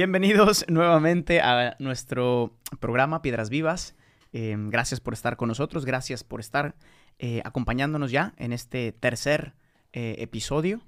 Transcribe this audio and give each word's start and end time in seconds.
Bienvenidos 0.00 0.66
nuevamente 0.68 1.40
a 1.40 1.74
nuestro 1.78 2.52
programa 2.80 3.22
Piedras 3.22 3.48
Vivas. 3.48 3.96
Eh, 4.34 4.54
gracias 4.68 5.00
por 5.00 5.14
estar 5.14 5.38
con 5.38 5.48
nosotros, 5.48 5.86
gracias 5.86 6.22
por 6.22 6.40
estar 6.40 6.74
eh, 7.18 7.40
acompañándonos 7.46 8.10
ya 8.10 8.34
en 8.36 8.52
este 8.52 8.92
tercer 8.92 9.54
eh, 9.94 10.16
episodio. 10.18 10.82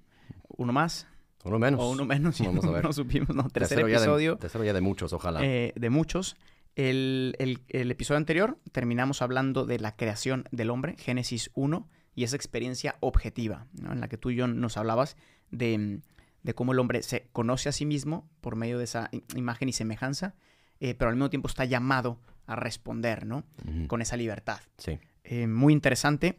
Uno 0.48 0.74
más 0.74 1.06
Uno 1.42 1.58
menos. 1.58 1.80
o 1.80 1.88
uno 1.88 2.04
menos, 2.04 2.38
Vamos 2.38 2.66
a 2.66 2.70
ver. 2.72 2.84
no 2.84 2.92
supimos, 2.92 3.34
no, 3.34 3.44
tercer 3.48 3.78
Tercero 3.78 3.88
ya 3.88 3.96
de- 3.98 4.04
episodio. 4.04 4.36
tercero 4.36 4.64
ya 4.64 4.74
de 4.74 4.80
muchos, 4.82 5.14
ojalá. 5.14 5.42
eh, 5.42 5.72
de 5.74 5.88
muchos. 5.88 6.36
El, 6.76 7.34
el- 7.38 7.62
el 7.70 7.90
episodio 7.90 8.18
anterior 8.18 8.58
terminamos 8.72 9.22
hablando 9.22 9.64
de 9.64 9.78
la 9.78 9.96
creación 9.96 10.44
del 10.52 10.68
hombre, 10.68 10.96
Génesis 10.98 11.50
1, 11.54 11.88
y 12.14 12.24
esa 12.24 12.36
experiencia 12.36 12.96
objetiva, 13.00 13.68
¿no? 13.72 13.90
en 13.90 14.00
la 14.02 14.08
que 14.08 14.18
tú 14.18 14.28
y 14.28 14.36
yo 14.36 14.48
nos 14.48 14.76
hablabas 14.76 15.16
de, 15.50 16.00
de 16.42 16.54
cómo 16.54 16.72
el 16.72 16.78
hombre 16.78 17.02
se 17.02 17.28
conoce 17.32 17.68
a 17.68 17.72
sí 17.72 17.84
mismo 17.86 18.28
por 18.40 18.56
medio 18.56 18.78
de 18.78 18.84
esa 18.84 19.10
imagen 19.34 19.68
y 19.68 19.72
semejanza, 19.72 20.34
eh, 20.80 20.94
pero 20.94 21.08
al 21.10 21.16
mismo 21.16 21.30
tiempo 21.30 21.48
está 21.48 21.64
llamado 21.64 22.20
a 22.46 22.56
responder 22.56 23.26
¿no? 23.26 23.44
Con 23.88 24.00
esa 24.00 24.16
libertad. 24.16 24.60
Sí. 24.78 24.98
Eh, 25.24 25.46
muy 25.46 25.72
interesante. 25.72 26.36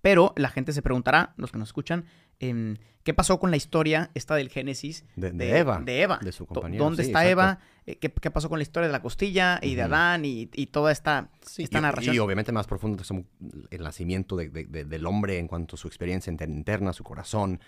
Pero 0.00 0.32
la 0.36 0.48
gente 0.48 0.72
se 0.72 0.82
preguntará, 0.82 1.34
los 1.36 1.52
que 1.52 1.58
nos 1.58 1.68
escuchan, 1.68 2.06
em, 2.40 2.76
¿qué 3.04 3.14
pasó 3.14 3.38
con 3.38 3.50
la 3.50 3.56
historia 3.56 4.10
esta 4.14 4.34
del 4.34 4.48
Génesis 4.48 5.04
De, 5.16 5.30
de 5.30 5.58
Eva. 5.58 5.80
de 5.84 6.02
Eva. 6.02 6.18
de 6.22 6.32
su 6.32 6.46
compañero, 6.46 6.82
¿Dónde 6.84 7.04
sí, 7.04 7.10
está 7.10 7.20
exacto. 7.24 7.30
Eva? 7.32 7.58
Eh, 7.86 7.96
¿Qué, 7.98 8.10
qué 8.12 8.30
pasó 8.30 8.48
con 8.48 8.58
la 8.58 8.62
historia 8.62 8.86
de 8.88 8.92
la 8.92 9.02
costilla 9.02 9.58
y 9.62 9.74
de. 9.74 9.82
Adán 9.82 10.24
y, 10.24 10.48
y 10.54 10.66
toda 10.68 10.90
esta, 10.92 11.30
Sí, 11.42 11.64
esta 11.64 11.78
y- 11.78 11.82
narración? 11.82 12.14
Y, 12.16 12.18
obviamente 12.20 12.50
más 12.52 12.66
profundo 12.66 13.02
el 13.70 13.82
nacimiento 13.82 14.34
de- 14.36 14.48
de- 14.48 14.64
de- 14.64 14.84
del 14.84 15.06
hombre 15.06 15.38
en 15.38 15.46
cuanto 15.46 15.76
a 15.76 15.78
su 15.78 15.86
experiencia 15.88 16.30
inter- 16.30 16.48
interna, 16.48 16.92
su 16.92 17.04
corazón, 17.04 17.60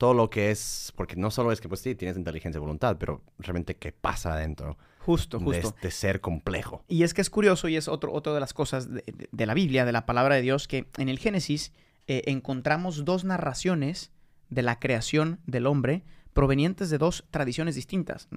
todo 0.00 0.14
lo 0.14 0.30
que 0.30 0.50
es, 0.50 0.94
porque 0.96 1.14
no 1.14 1.30
solo 1.30 1.52
es 1.52 1.60
que 1.60 1.68
pues 1.68 1.82
sí, 1.82 1.94
tienes 1.94 2.16
inteligencia 2.16 2.56
y 2.58 2.60
voluntad, 2.60 2.96
pero 2.98 3.22
realmente 3.38 3.76
qué 3.76 3.92
pasa 3.92 4.32
adentro 4.32 4.78
Justo, 5.00 5.38
de 5.38 5.44
justo. 5.44 5.68
este 5.76 5.90
ser 5.90 6.22
complejo. 6.22 6.82
Y 6.88 7.02
es 7.02 7.12
que 7.12 7.20
es 7.20 7.28
curioso 7.28 7.68
y 7.68 7.76
es 7.76 7.86
otro, 7.86 8.10
otra 8.14 8.32
de 8.32 8.40
las 8.40 8.54
cosas 8.54 8.88
de, 8.90 9.02
de- 9.06 9.28
de 9.30 9.46
la 9.46 9.52
Biblia, 9.52 9.84
de 9.84 9.92
la 9.92 10.06
palabra 10.06 10.36
de 10.36 10.40
Dios, 10.40 10.66
que 10.68 10.86
en 10.96 11.10
el 11.10 11.18
Génesis 11.18 11.72
eh, 12.06 12.22
encontramos 12.28 13.04
dos 13.04 13.24
narraciones 13.24 14.10
de 14.48 14.62
la 14.62 14.78
creación 14.78 15.38
del 15.46 15.66
hombre 15.66 16.02
provenientes 16.32 16.88
de 16.88 16.96
dos 16.96 17.24
tradiciones 17.30 17.74
distintas. 17.74 18.28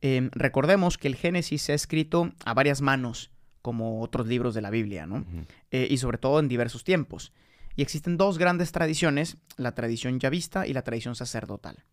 Eh, 0.00 0.28
recordemos 0.32 0.96
que 0.96 1.08
el 1.08 1.16
Génesis 1.16 1.60
se 1.60 1.72
ha 1.72 1.74
escrito 1.74 2.32
a 2.46 2.54
varias 2.54 2.80
manos, 2.80 3.30
como 3.60 4.00
otros 4.00 4.26
libros 4.28 4.54
de 4.54 4.62
la 4.62 4.70
Biblia, 4.70 5.06
¿no? 5.06 5.26
Eh, 5.70 5.88
y 5.90 5.98
sobre 5.98 6.16
todo 6.18 6.38
en 6.40 6.48
diversos 6.48 6.84
tiempos. 6.84 7.32
Y 7.76 7.82
existen 7.82 8.16
dos 8.16 8.38
grandes 8.38 8.72
tradiciones, 8.72 9.36
la 9.56 9.72
tradición 9.72 10.18
yavista 10.18 10.66
y 10.66 10.72
la 10.72 10.82
tradición 10.82 11.14
sacerdotal. 11.14 11.84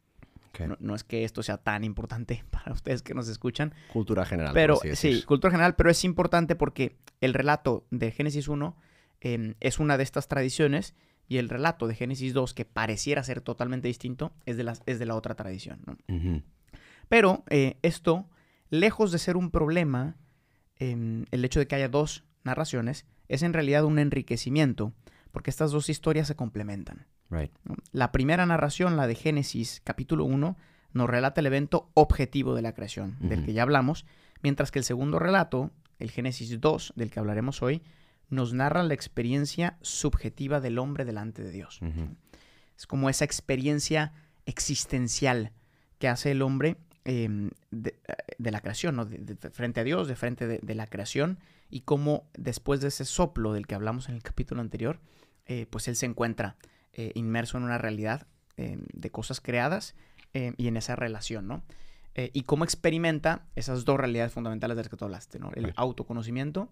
No, 0.59 0.77
no 0.79 0.93
es 0.95 1.03
que 1.03 1.23
esto 1.23 1.41
sea 1.41 1.57
tan 1.57 1.83
importante 1.83 2.43
para 2.49 2.73
ustedes 2.73 3.01
que 3.01 3.13
nos 3.13 3.27
escuchan, 3.27 3.73
Cultura 3.91 4.23
general. 4.25 4.53
pero 4.53 4.79
sí, 4.93 5.23
cultura 5.23 5.51
general, 5.51 5.75
pero 5.75 5.89
es 5.89 6.03
importante 6.03 6.55
porque 6.55 6.95
el 7.21 7.33
relato 7.33 7.85
de 7.89 8.11
Génesis 8.11 8.47
1 8.47 8.75
eh, 9.21 9.55
es 9.59 9.79
una 9.79 9.97
de 9.97 10.03
estas 10.03 10.27
tradiciones 10.27 10.95
y 11.27 11.37
el 11.37 11.49
relato 11.49 11.87
de 11.87 11.95
Génesis 11.95 12.33
2, 12.33 12.53
que 12.53 12.65
pareciera 12.65 13.23
ser 13.23 13.41
totalmente 13.41 13.87
distinto, 13.87 14.33
es 14.45 14.57
de 14.57 14.63
la, 14.63 14.77
es 14.85 14.99
de 14.99 15.05
la 15.05 15.15
otra 15.15 15.35
tradición. 15.35 15.79
Pero 17.09 17.43
eh, 17.49 17.77
esto, 17.81 18.29
lejos 18.69 19.11
de 19.11 19.19
ser 19.19 19.37
un 19.37 19.49
problema, 19.49 20.17
em, 20.77 21.25
el 21.31 21.45
hecho 21.45 21.59
de 21.59 21.67
que 21.67 21.75
haya 21.75 21.89
dos 21.89 22.25
narraciones, 22.43 23.05
es 23.29 23.41
en 23.41 23.53
realidad 23.53 23.85
un 23.85 23.99
enriquecimiento, 23.99 24.93
porque 25.33 25.49
estas 25.49 25.71
dos 25.71 25.89
historias 25.89 26.27
se 26.27 26.35
complementan. 26.35 27.07
Right. 27.31 27.51
La 27.91 28.11
primera 28.11 28.45
narración, 28.45 28.95
la 28.95 29.07
de 29.07 29.15
Génesis 29.15 29.81
capítulo 29.83 30.25
1, 30.25 30.55
nos 30.93 31.09
relata 31.09 31.41
el 31.41 31.47
evento 31.47 31.89
objetivo 31.95 32.53
de 32.53 32.61
la 32.61 32.73
creación, 32.73 33.17
del 33.19 33.43
que 33.43 33.51
ya 33.51 33.63
hablamos, 33.63 34.05
mientras 34.43 34.69
que 34.69 34.77
el 34.77 34.85
segundo 34.85 35.17
relato, 35.17 35.71
el 35.97 36.11
Génesis 36.11 36.61
2, 36.61 36.93
del 36.95 37.09
que 37.09 37.19
hablaremos 37.19 37.63
hoy, 37.63 37.81
nos 38.29 38.53
narra 38.53 38.83
la 38.83 38.93
experiencia 38.93 39.77
subjetiva 39.81 40.61
del 40.61 40.77
hombre 40.77 41.03
delante 41.03 41.41
de 41.41 41.51
Dios. 41.51 41.79
Es 42.77 42.85
como 42.85 43.09
esa 43.09 43.25
experiencia 43.25 44.13
existencial 44.45 45.51
que 45.97 46.09
hace 46.09 46.29
el 46.29 46.43
hombre 46.43 46.77
eh, 47.05 47.49
de, 47.71 47.95
de 48.37 48.51
la 48.51 48.61
creación, 48.61 48.95
¿no? 48.95 49.05
de, 49.05 49.35
frente 49.51 49.79
a 49.79 49.83
Dios, 49.83 50.07
de 50.07 50.15
frente 50.15 50.47
de, 50.47 50.75
la 50.75 50.87
creación, 50.87 51.39
y 51.69 51.81
cómo 51.81 52.27
después 52.37 52.81
de 52.81 52.87
ese 52.89 53.05
soplo 53.05 53.53
del 53.53 53.67
que 53.67 53.75
hablamos 53.75 54.09
en 54.09 54.15
el 54.15 54.23
capítulo 54.23 54.61
anterior, 54.61 54.99
eh, 55.45 55.65
pues 55.69 55.87
él 55.87 55.95
se 55.95 56.05
encuentra 56.05 56.55
eh, 56.93 57.11
inmerso 57.15 57.57
en 57.57 57.63
una 57.63 57.77
realidad 57.77 58.27
eh, 58.57 58.77
de 58.93 59.09
cosas 59.09 59.41
creadas 59.41 59.95
eh, 60.33 60.53
y 60.57 60.67
en 60.67 60.77
esa 60.77 60.95
relación, 60.95 61.47
¿no? 61.47 61.63
Y 62.15 62.43
cómo 62.43 62.63
experimenta 62.63 63.47
esas 63.55 63.85
dos 63.85 63.97
realidades 63.97 64.31
fundamentales 64.33 64.77
de 64.77 64.83
las 64.83 64.89
que 64.89 64.97
tú 64.97 65.05
hablaste, 65.05 65.39
¿no? 65.39 65.49
El 65.55 65.73
autoconocimiento 65.75 66.69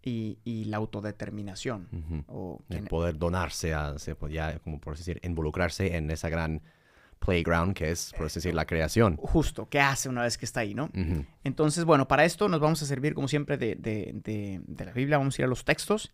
y, 0.00 0.38
y 0.44 0.66
la 0.66 0.76
autodeterminación. 0.76 1.88
O 2.28 2.62
El 2.68 2.76
en- 2.78 2.84
poder 2.86 3.18
donarse, 3.18 3.74
a, 3.74 3.98
se 3.98 4.14
podía, 4.14 4.60
como 4.60 4.78
por 4.80 4.92
así 4.94 5.00
decir, 5.02 5.20
involucrarse 5.24 5.96
en 5.96 6.08
esa 6.12 6.28
gran 6.28 6.62
playground 7.18 7.74
que 7.74 7.90
es, 7.90 8.12
por 8.16 8.26
así 8.26 8.36
decir, 8.36 8.54
la 8.54 8.66
creación. 8.66 9.16
justo, 9.16 9.68
¿qué 9.68 9.80
hace 9.80 10.08
una 10.08 10.22
vez 10.22 10.38
que 10.38 10.44
está 10.44 10.60
ahí, 10.60 10.74
no? 10.74 10.90
Entonces, 11.44 11.84
bueno, 11.84 12.06
para 12.08 12.24
esto 12.24 12.48
nos 12.48 12.60
vamos 12.60 12.82
a 12.82 12.86
servir, 12.86 13.14
como 13.14 13.26
siempre, 13.28 13.56
de, 13.56 13.74
de- 13.74 14.12
de- 14.22 14.60
de 14.66 14.84
la 14.84 14.92
Biblia. 14.92 15.18
Vamos 15.18 15.38
a 15.38 15.42
ir 15.42 15.46
a 15.46 15.48
los 15.48 15.64
textos. 15.64 16.12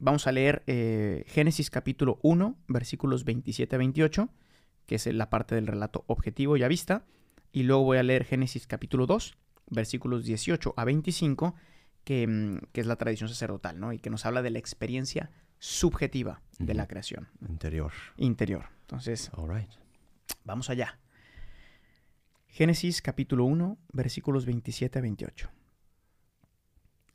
Vamos 0.00 0.26
a 0.26 0.32
leer 0.32 0.62
eh, 0.66 1.24
Génesis 1.28 1.70
capítulo 1.70 2.18
1, 2.22 2.56
versículos 2.68 3.24
27 3.24 3.74
a 3.76 3.78
28, 3.78 4.28
que 4.86 4.94
es 4.94 5.06
la 5.06 5.28
parte 5.30 5.54
del 5.54 5.66
relato 5.66 6.04
objetivo 6.06 6.56
ya 6.56 6.68
vista. 6.68 7.04
Y 7.52 7.64
luego 7.64 7.82
voy 7.84 7.98
a 7.98 8.02
leer 8.02 8.24
Génesis 8.24 8.66
capítulo 8.66 9.06
2, 9.06 9.36
versículos 9.70 10.24
18 10.24 10.74
a 10.76 10.84
25, 10.84 11.54
que, 12.04 12.26
mm, 12.26 12.58
que 12.72 12.80
es 12.82 12.86
la 12.86 12.96
tradición 12.96 13.28
sacerdotal, 13.28 13.78
¿no? 13.80 13.92
Y 13.92 13.98
que 13.98 14.10
nos 14.10 14.24
habla 14.26 14.42
de 14.42 14.50
la 14.50 14.58
experiencia 14.58 15.30
subjetiva 15.58 16.40
de 16.58 16.74
la 16.74 16.86
creación 16.86 17.28
Interior. 17.48 17.92
interior. 18.16 18.66
Entonces, 18.82 19.30
All 19.34 19.48
right. 19.54 19.68
Vamos 20.44 20.70
allá. 20.70 20.98
Génesis 22.46 23.02
capítulo 23.02 23.44
1, 23.44 23.78
versículos 23.92 24.46
27 24.46 24.98
a 24.98 25.02
28. 25.02 25.50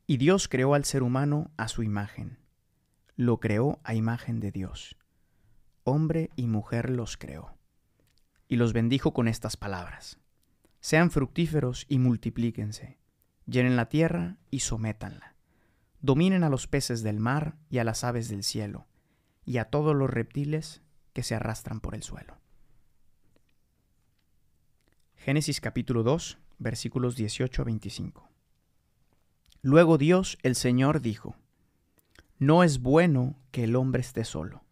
Y 0.06 0.18
Dios 0.18 0.48
creó 0.48 0.74
al 0.74 0.86
ser 0.86 1.04
humano 1.04 1.52
a 1.58 1.68
su 1.68 1.84
imagen. 1.84 2.38
Lo 3.16 3.40
creó 3.40 3.80
a 3.84 3.96
imagen 3.96 4.40
de 4.40 4.52
Dios. 4.52 4.98
Hombre 5.84 6.30
y 6.36 6.48
mujer 6.48 6.90
los 6.90 7.18
creó. 7.18 7.58
Y 8.48 8.58
los 8.58 8.74
bendijo 8.74 9.14
con 9.14 9.28
estas 9.28 9.58
palabras. 9.58 10.20
Sean 10.82 11.12
fructíferos 11.12 11.86
y 11.88 12.00
multiplíquense. 12.00 13.00
Llenen 13.46 13.76
la 13.76 13.88
tierra 13.88 14.38
y 14.50 14.60
sométanla. 14.60 15.36
Dominen 16.02 16.44
a 16.44 16.50
los 16.50 16.68
peces 16.68 17.04
del 17.04 17.20
mar 17.20 17.56
y 17.70 17.78
a 17.78 17.84
las 17.84 18.04
aves 18.04 18.28
del 18.28 18.44
cielo, 18.44 18.88
y 19.46 19.58
a 19.58 19.66
todos 19.66 19.96
los 19.96 20.10
reptiles 20.10 20.82
que 21.14 21.24
se 21.24 21.36
arrastran 21.36 21.80
por 21.80 21.96
el 21.96 22.04
suelo. 22.04 22.41
Génesis 25.24 25.62
capítulo 25.62 26.02
2, 26.02 26.40
versículos 26.58 27.16
18 27.16 27.62
a 27.62 27.66
25. 27.66 28.28
Luego 29.62 30.00
Dios 30.00 30.40
el 30.42 30.56
Señor 30.56 31.00
dijo, 31.00 31.36
No 32.40 32.64
es 32.64 32.82
bueno 32.82 33.36
que 33.52 33.66
el 33.66 33.76
hombre 33.76 34.02
esté 34.02 34.24
solo. 34.24 34.64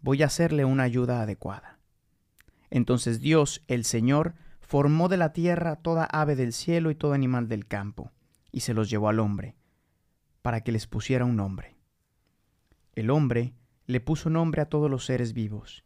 Voy 0.00 0.22
a 0.22 0.26
hacerle 0.26 0.64
una 0.64 0.84
ayuda 0.84 1.22
adecuada. 1.22 1.80
Entonces 2.70 3.18
Dios 3.18 3.64
el 3.66 3.84
Señor 3.84 4.34
formó 4.60 5.08
de 5.08 5.16
la 5.16 5.32
tierra 5.32 5.74
toda 5.74 6.04
ave 6.04 6.36
del 6.36 6.52
cielo 6.52 6.92
y 6.92 6.94
todo 6.94 7.12
animal 7.12 7.48
del 7.48 7.66
campo, 7.66 8.12
y 8.52 8.60
se 8.60 8.74
los 8.74 8.88
llevó 8.88 9.08
al 9.08 9.18
hombre, 9.18 9.56
para 10.42 10.60
que 10.60 10.70
les 10.70 10.86
pusiera 10.86 11.24
un 11.24 11.34
nombre. 11.34 11.74
El 12.92 13.10
hombre 13.10 13.54
le 13.86 13.98
puso 13.98 14.30
nombre 14.30 14.62
a 14.62 14.68
todos 14.68 14.88
los 14.88 15.04
seres 15.04 15.32
vivos, 15.32 15.82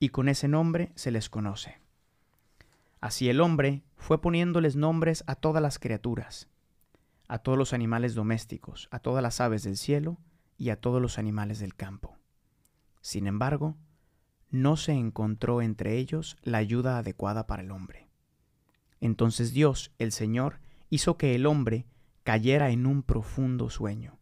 y 0.00 0.08
con 0.08 0.28
ese 0.28 0.48
nombre 0.48 0.90
se 0.96 1.12
les 1.12 1.30
conoce. 1.30 1.83
Así 3.04 3.28
el 3.28 3.42
hombre 3.42 3.84
fue 3.98 4.22
poniéndoles 4.22 4.76
nombres 4.76 5.24
a 5.26 5.34
todas 5.34 5.62
las 5.62 5.78
criaturas, 5.78 6.48
a 7.28 7.36
todos 7.36 7.58
los 7.58 7.74
animales 7.74 8.14
domésticos, 8.14 8.88
a 8.90 8.98
todas 8.98 9.22
las 9.22 9.42
aves 9.42 9.62
del 9.62 9.76
cielo 9.76 10.16
y 10.56 10.70
a 10.70 10.80
todos 10.80 11.02
los 11.02 11.18
animales 11.18 11.58
del 11.58 11.74
campo. 11.74 12.16
Sin 13.02 13.26
embargo, 13.26 13.76
no 14.48 14.78
se 14.78 14.92
encontró 14.92 15.60
entre 15.60 15.98
ellos 15.98 16.38
la 16.40 16.56
ayuda 16.56 16.96
adecuada 16.96 17.46
para 17.46 17.62
el 17.62 17.72
hombre. 17.72 18.08
Entonces 19.02 19.52
Dios, 19.52 19.92
el 19.98 20.10
Señor, 20.10 20.60
hizo 20.88 21.18
que 21.18 21.34
el 21.34 21.44
hombre 21.44 21.84
cayera 22.22 22.70
en 22.70 22.86
un 22.86 23.02
profundo 23.02 23.68
sueño, 23.68 24.18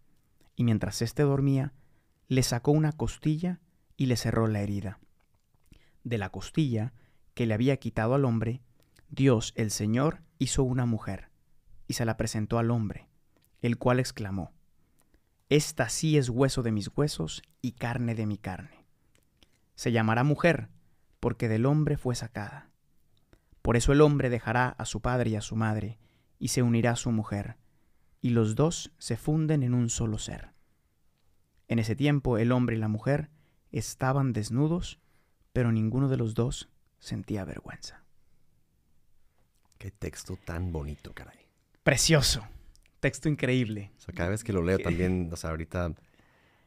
y 0.57 0.65
mientras 0.65 1.03
éste 1.03 1.23
dormía, 1.23 1.73
le 2.27 2.43
sacó 2.43 2.73
una 2.73 2.91
costilla 2.91 3.61
y 3.97 4.07
le 4.07 4.17
cerró 4.17 4.49
la 4.49 4.61
herida. 4.61 4.99
De 6.03 6.19
la 6.19 6.31
costilla 6.31 6.95
que 7.35 7.47
le 7.47 7.55
había 7.55 7.77
quitado 7.77 8.17
al 8.17 8.25
hombre, 8.25 8.61
Dios 9.15 9.53
el 9.57 9.71
Señor 9.71 10.23
hizo 10.39 10.63
una 10.63 10.87
mujer, 10.87 11.29
y 11.87 11.93
se 11.93 12.07
la 12.07 12.17
presentó 12.17 12.59
al 12.59 12.71
hombre, 12.71 13.11
el 13.61 13.77
cual 13.77 14.01
exclamó, 14.01 14.55
Esta 15.51 15.91
sí 15.91 16.17
es 16.17 16.31
hueso 16.31 16.63
de 16.63 16.73
mis 16.73 16.89
huesos 16.97 17.43
y 17.61 17.73
carne 17.73 18.15
de 18.15 18.25
mi 18.25 18.39
carne. 18.39 18.87
Se 19.75 19.93
llamará 19.93 20.25
mujer, 20.25 20.71
porque 21.21 21.51
del 21.51 21.67
hombre 21.67 21.99
fue 21.99 22.15
sacada. 22.15 22.71
Por 23.61 23.77
eso 23.77 23.93
el 23.93 24.01
hombre 24.01 24.31
dejará 24.31 24.71
a 24.71 24.87
su 24.87 25.03
padre 25.03 25.29
y 25.29 25.37
a 25.37 25.43
su 25.43 25.57
madre, 25.57 25.99
y 26.39 26.49
se 26.49 26.63
unirá 26.63 26.93
a 26.93 26.97
su 26.97 27.13
mujer, 27.13 27.59
y 28.23 28.31
los 28.31 28.55
dos 28.55 28.95
se 28.97 29.19
funden 29.19 29.63
en 29.63 29.75
un 29.75 29.91
solo 29.91 30.17
ser. 30.17 30.55
En 31.69 31.79
ese 31.79 31.97
tiempo 31.97 32.39
el 32.39 32.51
hombre 32.51 32.77
y 32.77 32.79
la 32.79 32.89
mujer 32.89 33.29
estaban 33.73 34.33
desnudos, 34.33 35.01
pero 35.53 35.71
ninguno 35.71 36.09
de 36.09 36.17
los 36.17 36.33
dos 36.33 36.71
sentía 36.99 37.45
vergüenza. 37.45 38.02
Qué 39.83 39.91
texto 39.91 40.39
tan 40.45 40.71
bonito, 40.71 41.13
caray. 41.13 41.39
Precioso. 41.83 42.47
Texto 43.01 43.29
increíble. 43.29 43.91
O 43.99 44.01
sea, 44.01 44.15
cada 44.15 44.29
vez 44.29 44.45
que 44.45 44.53
lo 44.53 44.63
leo 44.63 44.79
también, 44.79 45.29
o 45.33 45.37
sea, 45.37 45.51
ahorita 45.51 45.93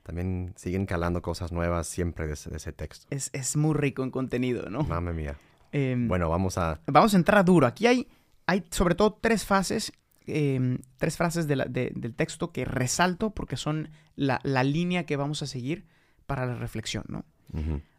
también 0.04 0.52
siguen 0.58 0.86
calando 0.86 1.22
cosas 1.22 1.54
nuevas 1.54 1.88
siempre 1.88 2.28
de 2.28 2.34
ese, 2.34 2.50
de 2.50 2.58
ese 2.58 2.74
texto. 2.74 3.08
Es, 3.12 3.30
es 3.32 3.56
muy 3.56 3.74
rico 3.74 4.04
en 4.04 4.12
contenido, 4.12 4.70
¿no? 4.70 4.84
Mamma 4.84 5.14
mía. 5.14 5.38
Em, 5.72 6.10
Bueno, 6.10 6.28
vamos 6.30 6.58
a... 6.58 6.82
Vamos 6.88 7.14
a 7.14 7.18
entrar 7.18 7.46
duro. 7.46 7.66
Aquí 7.68 7.88
hay, 7.88 8.10
hay 8.48 8.66
sobre 8.70 8.96
todo 8.96 9.14
tres 9.22 9.46
fases, 9.46 9.94
em, 10.28 10.80
tres 10.98 11.16
frases 11.16 11.48
de 11.48 11.56
la- 11.56 11.66
de- 11.66 11.94
del 11.96 12.14
texto 12.16 12.52
que 12.52 12.66
resalto 12.66 13.30
porque 13.30 13.56
son 13.56 13.92
la, 14.18 14.42
la 14.44 14.66
línea 14.66 15.06
que 15.06 15.16
vamos 15.16 15.42
a 15.42 15.48
seguir 15.48 15.86
para 16.26 16.46
la 16.46 16.56
reflexión, 16.56 17.06
¿no? 17.08 17.24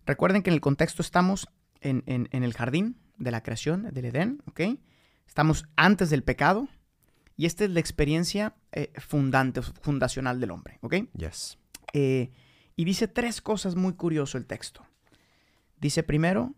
Recuerden 0.04 0.42
que 0.42 0.50
en 0.50 0.54
el 0.54 0.60
contexto 0.60 1.00
estamos 1.00 1.48
en, 1.80 2.02
en- 2.04 2.28
en 2.32 2.42
el 2.44 2.52
jardín 2.52 2.98
de 3.16 3.30
la 3.30 3.42
creación, 3.42 3.88
del 3.94 4.04
Edén, 4.04 4.42
¿ok? 4.46 4.60
Estamos 5.26 5.64
antes 5.76 6.10
del 6.10 6.22
pecado 6.22 6.68
y 7.36 7.46
esta 7.46 7.64
es 7.64 7.70
la 7.70 7.80
experiencia 7.80 8.54
eh, 8.72 8.92
fundante, 8.98 9.60
fundacional 9.62 10.40
del 10.40 10.50
hombre, 10.50 10.78
¿ok? 10.82 10.94
Yes. 11.16 11.58
Eh, 11.92 12.30
y 12.76 12.84
dice 12.84 13.08
tres 13.08 13.40
cosas 13.40 13.74
muy 13.76 13.94
curioso 13.94 14.38
el 14.38 14.46
texto. 14.46 14.84
Dice 15.80 16.02
primero, 16.02 16.54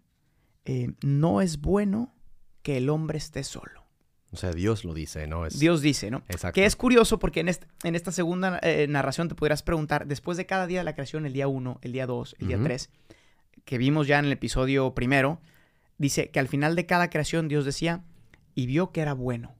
eh, 0.64 0.92
no 1.02 1.40
es 1.40 1.60
bueno 1.60 2.14
que 2.62 2.76
el 2.76 2.88
hombre 2.90 3.18
esté 3.18 3.42
solo. 3.44 3.84
O 4.30 4.36
sea, 4.36 4.52
Dios 4.52 4.84
lo 4.84 4.92
dice, 4.94 5.26
¿no? 5.26 5.46
Es... 5.46 5.58
Dios 5.58 5.80
dice, 5.80 6.10
¿no? 6.10 6.22
Exacto. 6.28 6.54
Que 6.54 6.66
es 6.66 6.76
curioso 6.76 7.18
porque 7.18 7.40
en, 7.40 7.48
este- 7.48 7.66
en 7.82 7.94
esta 7.96 8.12
segunda 8.12 8.60
eh, 8.62 8.86
narración 8.88 9.28
te 9.28 9.34
podrás 9.34 9.62
preguntar, 9.62 10.06
después 10.06 10.36
de 10.36 10.44
cada 10.46 10.66
día 10.66 10.80
de 10.80 10.84
la 10.84 10.94
creación, 10.94 11.24
el 11.24 11.32
día 11.32 11.48
1, 11.48 11.78
el 11.82 11.92
día 11.92 12.06
2, 12.06 12.36
el 12.38 12.48
día. 12.48 12.60
3, 12.62 12.90
que 13.64 13.78
vimos 13.78 14.06
ya 14.06 14.18
en 14.18 14.26
el 14.26 14.32
episodio 14.32 14.94
primero, 14.94 15.40
dice 15.96 16.30
que 16.30 16.40
al 16.40 16.48
final 16.48 16.76
de 16.76 16.84
cada 16.84 17.08
creación 17.10 17.48
Dios 17.48 17.64
decía, 17.64 18.04
y 18.58 18.66
vio 18.66 18.90
que 18.90 19.00
era 19.02 19.12
bueno. 19.12 19.55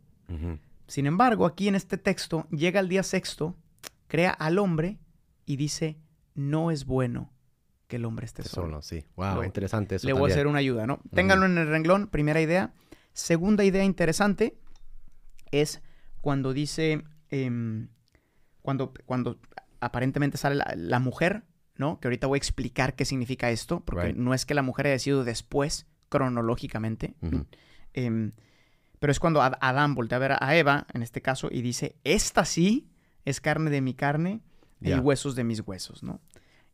Sin 0.89 1.07
embargo, 1.07 1.47
aquí 1.47 1.69
en 1.69 1.77
este 1.77 1.99
texto 1.99 2.49
llega 2.51 2.81
el 2.81 2.89
día 2.89 3.05
sexto, 3.05 3.55
crea 4.09 4.33
al 4.33 4.59
hombre 4.59 4.99
y 5.47 5.55
dice, 5.55 5.99
no 6.35 6.73
es 6.73 6.85
bueno 6.85 7.31
que 7.87 7.95
el 7.95 8.05
hombre 8.05 8.27
esté 8.27 8.43
solo. 8.43 8.67
Solo, 8.67 8.83
sí. 8.83 9.05
Wow, 9.15 9.45
interesante 9.45 9.95
eso 9.95 10.07
Le 10.09 10.15
voy 10.15 10.29
a 10.29 10.35
hacer 10.35 10.49
una 10.49 10.59
ayuda, 10.59 10.89
¿no? 10.89 10.99
Ténganlo 11.15 11.47
en 11.47 11.59
el 11.59 11.69
renglón, 11.69 12.09
primera 12.09 12.41
idea. 12.41 12.73
Segunda 13.13 13.63
idea 13.65 13.85
interesante 13.85 14.59
es 15.53 15.81
cuando 16.21 16.53
dice, 16.53 17.05
em, 17.31 17.87
cuando, 18.63 18.93
cuando 19.07 19.39
aparentemente 19.79 20.39
sale 20.39 20.57
la, 20.57 20.75
la 20.77 20.99
mujer, 20.99 21.45
¿no? 21.77 22.01
Que 22.01 22.09
ahorita 22.09 22.27
voy 22.27 22.39
a 22.39 22.41
explicar 22.41 22.97
qué 22.97 23.05
significa 23.05 23.49
esto, 23.53 23.79
porque 23.79 24.07
Right. 24.09 24.17
no 24.17 24.35
es 24.35 24.45
que 24.45 24.55
la 24.55 24.63
mujer 24.63 24.89
haya 24.89 24.99
sido 24.99 25.23
después, 25.23 25.87
cronológicamente, 26.09 27.15
pero 28.99 29.11
es 29.11 29.21
cuando 29.21 29.43
Ad- 29.43 29.59
Adán 29.61 29.95
voltea 29.95 30.17
a 30.17 30.21
ver 30.21 30.33
a 30.41 30.57
Eva, 30.57 30.87
en 30.93 31.03
este 31.03 31.23
caso, 31.23 31.49
y 31.51 31.63
dice, 31.63 31.97
esta 32.05 32.45
sí 32.45 32.89
es 33.25 33.41
carne 33.41 33.71
de 33.71 33.81
mi 33.81 33.95
carne 33.95 34.41
y 34.81 34.93
huesos 35.01 35.35
de 35.35 35.45
mis 35.45 35.61
huesos, 35.61 36.03
¿no? 36.03 36.21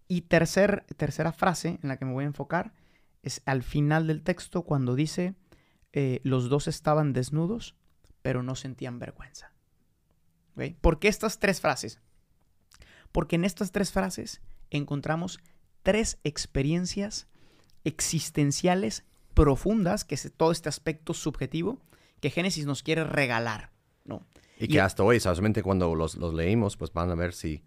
Y 0.09 0.23
tercer, 0.23 0.85
tercera 0.97 1.33
frase 1.33 1.79
en 1.83 1.89
la 1.89 1.97
que 1.97 2.05
me 2.05 2.13
voy 2.13 2.25
a 2.25 2.29
enfocar 2.29 2.73
es 3.23 3.41
al 3.47 3.63
final 3.63 4.07
del 4.07 4.23
texto 4.23 4.63
cuando 4.63 4.95
dice, 4.95 5.35
eh, 5.93 6.21
los 6.25 6.49
dos 6.51 6.69
estaban 6.69 7.13
desnudos, 7.15 7.75
pero 8.21 8.43
no 8.43 8.55
sentían 8.55 8.99
vergüenza. 8.99 9.53
¿Ok? 10.57 10.75
¿Por 10.81 10.99
qué 10.99 11.09
estas 11.09 11.39
tres 11.39 11.61
frases? 11.61 12.01
Porque 13.13 13.37
en 13.37 13.45
estas 13.45 13.73
tres 13.73 13.93
frases 13.93 14.43
encontramos 14.71 15.41
tres 15.83 16.19
experiencias 16.25 17.27
existenciales 17.85 19.05
profundas, 19.35 20.05
que 20.05 20.15
es 20.15 20.33
todo 20.37 20.53
este 20.53 20.69
aspecto 20.69 21.15
subjetivo 21.15 21.81
que 22.25 22.31
Génesis 22.31 22.65
nos 22.65 22.83
quiere 22.83 23.05
regalar, 23.05 23.71
¿no? 24.07 24.27
Y 24.59 24.65
Y- 24.65 24.69
que 24.69 24.81
hasta 24.81 25.03
hoy, 25.03 25.21
solamente 25.21 25.63
cuando 25.63 25.95
los, 25.95 26.15
los 26.15 26.33
leímos, 26.33 26.79
pues 26.79 26.91
van 26.91 27.11
a 27.11 27.15
ver 27.15 27.35
si, 27.35 27.63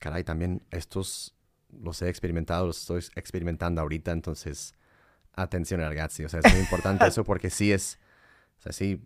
caray, 0.00 0.24
también 0.24 0.64
estos 0.72 1.36
los 1.70 2.02
he 2.02 2.08
experimentado, 2.08 2.66
los 2.66 2.80
estoy 2.80 3.04
experimentando 3.14 3.80
ahorita, 3.80 4.10
entonces, 4.10 4.74
atención 5.34 5.78
ragazzi, 5.80 6.24
o 6.24 6.28
sea, 6.28 6.40
es 6.40 6.52
muy 6.52 6.60
importante 6.60 7.06
eso 7.06 7.22
porque 7.22 7.50
sí 7.50 7.70
es, 7.70 8.00
o 8.58 8.62
sea, 8.62 8.72
sí 8.72 9.00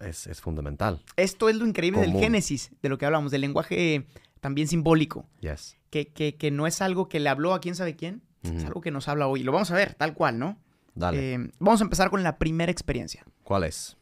es, 0.00 0.26
es 0.26 0.40
fundamental. 0.40 1.04
Esto 1.14 1.48
es 1.48 1.54
lo 1.54 1.64
increíble 1.66 2.00
del 2.00 2.10
Común. 2.10 2.22
Génesis, 2.24 2.72
de 2.82 2.88
lo 2.88 2.98
que 2.98 3.06
hablamos, 3.06 3.30
del 3.30 3.42
lenguaje 3.42 4.06
también 4.40 4.66
simbólico, 4.66 5.28
Yes. 5.38 5.76
que, 5.90 6.08
que- 6.12 6.36
que 6.36 6.50
no 6.50 6.66
es 6.66 6.82
algo 6.82 7.08
que 7.08 7.20
le 7.20 7.28
habló 7.28 7.54
a 7.54 7.60
quién 7.60 7.76
sabe 7.76 7.94
quién, 7.94 8.22
es 8.42 8.64
algo 8.64 8.80
que 8.80 8.90
nos 8.90 9.06
habla 9.06 9.28
hoy. 9.28 9.44
Lo 9.44 9.52
vamos 9.52 9.70
a 9.70 9.76
ver, 9.76 9.94
tal 9.94 10.14
cual, 10.14 10.36
¿no? 10.40 10.58
Dale. 10.96 11.34
Eh, 11.34 11.50
vamos 11.60 11.80
a 11.80 11.84
empezar 11.84 12.10
con 12.10 12.24
la 12.24 12.38
primera 12.38 12.72
experiencia. 12.72 13.24
¿Cuál 13.44 13.62
es? 13.64 13.96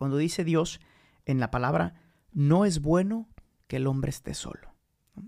Cuando 0.00 0.16
dice 0.16 0.44
Dios 0.44 0.80
en 1.26 1.40
la 1.40 1.50
palabra, 1.50 1.92
no 2.32 2.64
es 2.64 2.80
bueno 2.80 3.28
que 3.66 3.76
el 3.76 3.86
hombre 3.86 4.08
esté 4.08 4.32
solo. 4.32 4.72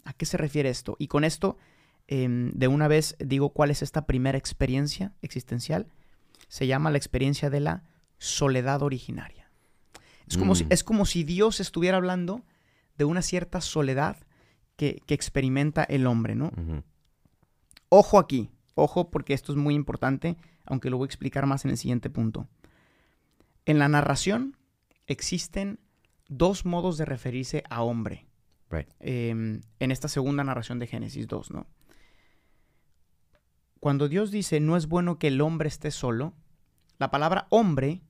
¿A 0.07 0.15
qué 0.15 0.25
se 0.25 0.39
refiere 0.39 0.71
esto? 0.71 0.97
Y 0.99 1.09
con 1.09 1.25
esto, 1.25 1.59
em, 2.07 2.51
de 2.53 2.69
una 2.69 2.89
vez 2.89 3.15
digo 3.19 3.51
cuál 3.51 3.71
es 3.71 3.83
esta 3.83 4.07
primera 4.07 4.39
experiencia 4.39 5.13
existencial. 5.21 5.89
Se 6.49 6.67
llama 6.67 6.91
la 6.91 6.97
experiencia 6.97 7.51
de 7.51 7.61
la 7.61 7.83
soledad 8.17 8.81
originaria. 8.81 9.51
Es 10.27 10.39
como, 10.39 10.55
si, 10.55 10.65
Mm. 10.65 10.69
es 10.71 10.85
como 10.85 11.05
si 11.05 11.23
Dios 11.23 11.61
estuviera 11.61 11.99
hablando 11.99 12.41
de 12.97 13.05
una 13.05 13.21
cierta 13.21 13.61
soledad 13.61 14.17
que, 14.77 15.03
que 15.05 15.13
experimenta 15.13 15.85
el 15.85 16.07
hombre, 16.07 16.35
¿no? 16.35 16.51
Ojo 17.91 18.19
aquí, 18.19 18.51
ojo 18.75 19.11
porque 19.11 19.35
esto 19.35 19.53
es 19.53 19.59
muy 19.59 19.75
importante, 19.75 20.39
aunque 20.65 20.89
lo 20.89 20.97
voy 20.97 21.05
a 21.05 21.13
explicar 21.13 21.45
más 21.45 21.67
en 21.67 21.73
el 21.73 21.77
siguiente 21.77 22.09
punto. 22.09 22.49
En 23.67 23.79
la 23.79 23.89
narración 23.89 24.57
existen 25.07 25.81
dos 26.29 26.65
modos 26.65 26.97
de 26.99 27.05
referirse 27.05 27.63
a 27.69 27.83
hombre. 27.83 28.27
Right. 28.71 28.89
em, 29.01 29.61
en 29.81 29.91
esta 29.91 30.09
segunda 30.09 30.45
narración 30.45 30.79
de 30.79 30.87
Génesis 30.87 31.29
2, 31.29 31.51
¿no? 31.51 31.67
Cuando 33.81 34.09
Dios 34.09 34.31
dice 34.31 34.61
no 34.61 34.77
es 34.79 34.87
bueno 34.87 35.19
que 35.19 35.27
el 35.27 35.41
hombre 35.43 35.69
esté 35.69 35.91
solo, 35.91 36.33
la 36.99 37.11
palabra 37.11 37.47
hombre 37.51 38.01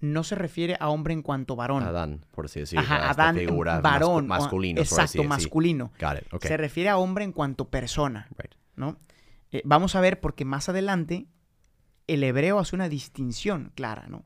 no 0.00 0.22
se 0.24 0.34
refiere 0.36 0.76
a 0.80 0.88
hombre 0.88 1.12
en 1.12 1.22
cuanto 1.22 1.56
varón. 1.56 1.82
Adán, 1.82 2.24
por 2.30 2.46
así 2.46 2.60
decirlo. 2.60 2.84
Ajá, 2.84 3.10
Adán, 3.10 3.36
figura 3.36 3.80
varón. 3.80 4.28
masculino, 4.28 4.76
por 4.76 4.84
Exacto, 4.84 5.02
así 5.02 5.18
decir. 5.18 5.28
masculino. 5.28 5.92
Got 6.00 6.22
it. 6.22 6.32
Okay. 6.34 6.48
Se 6.48 6.56
refiere 6.56 6.88
a 6.88 6.96
hombre 6.96 7.24
en 7.24 7.32
cuanto 7.32 7.68
persona. 7.68 8.28
Right. 8.38 8.54
¿no? 8.76 8.96
Eh, 9.50 9.62
vamos 9.64 9.94
a 9.96 10.00
ver 10.00 10.20
porque 10.20 10.44
más 10.44 10.68
adelante 10.68 11.26
el 12.06 12.22
hebreo 12.22 12.58
hace 12.58 12.76
una 12.76 12.88
distinción 12.88 13.72
clara, 13.74 14.06
¿no? 14.08 14.24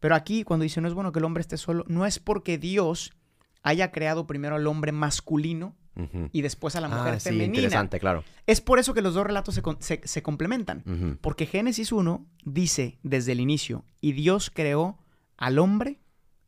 Pero 0.00 0.14
aquí 0.14 0.42
cuando 0.44 0.62
dice 0.64 0.80
no 0.80 0.88
es 0.88 0.94
bueno 0.94 1.12
que 1.12 1.18
el 1.18 1.24
hombre 1.24 1.40
esté 1.42 1.56
solo, 1.56 1.84
no 1.88 2.06
es 2.06 2.18
porque 2.18 2.56
Dios 2.58 3.12
haya 3.62 3.90
creado 3.92 4.26
primero 4.26 4.56
al 4.56 4.66
hombre 4.66 4.90
masculino 4.92 5.76
y 6.32 6.40
después 6.40 6.76
a 6.76 6.80
la 6.80 6.88
mujer 6.88 7.14
Ah, 7.14 7.20
sí, 7.20 7.28
femenina. 7.28 7.56
interesante, 7.56 8.00
claro. 8.00 8.24
Es 8.46 8.62
por 8.62 8.78
eso 8.78 8.94
que 8.94 9.02
los 9.02 9.12
dos 9.12 9.26
relatos 9.26 9.54
se, 9.54 9.62
se- 9.80 10.00
se 10.02 10.22
complementan. 10.22 11.18
Porque 11.20 11.44
Génesis 11.44 11.92
1 11.92 12.24
dice 12.44 12.98
desde 13.02 13.32
el 13.32 13.40
inicio, 13.40 13.84
y 14.00 14.12
Dios 14.12 14.50
creó 14.50 14.98
al 15.36 15.58
hombre, 15.58 16.00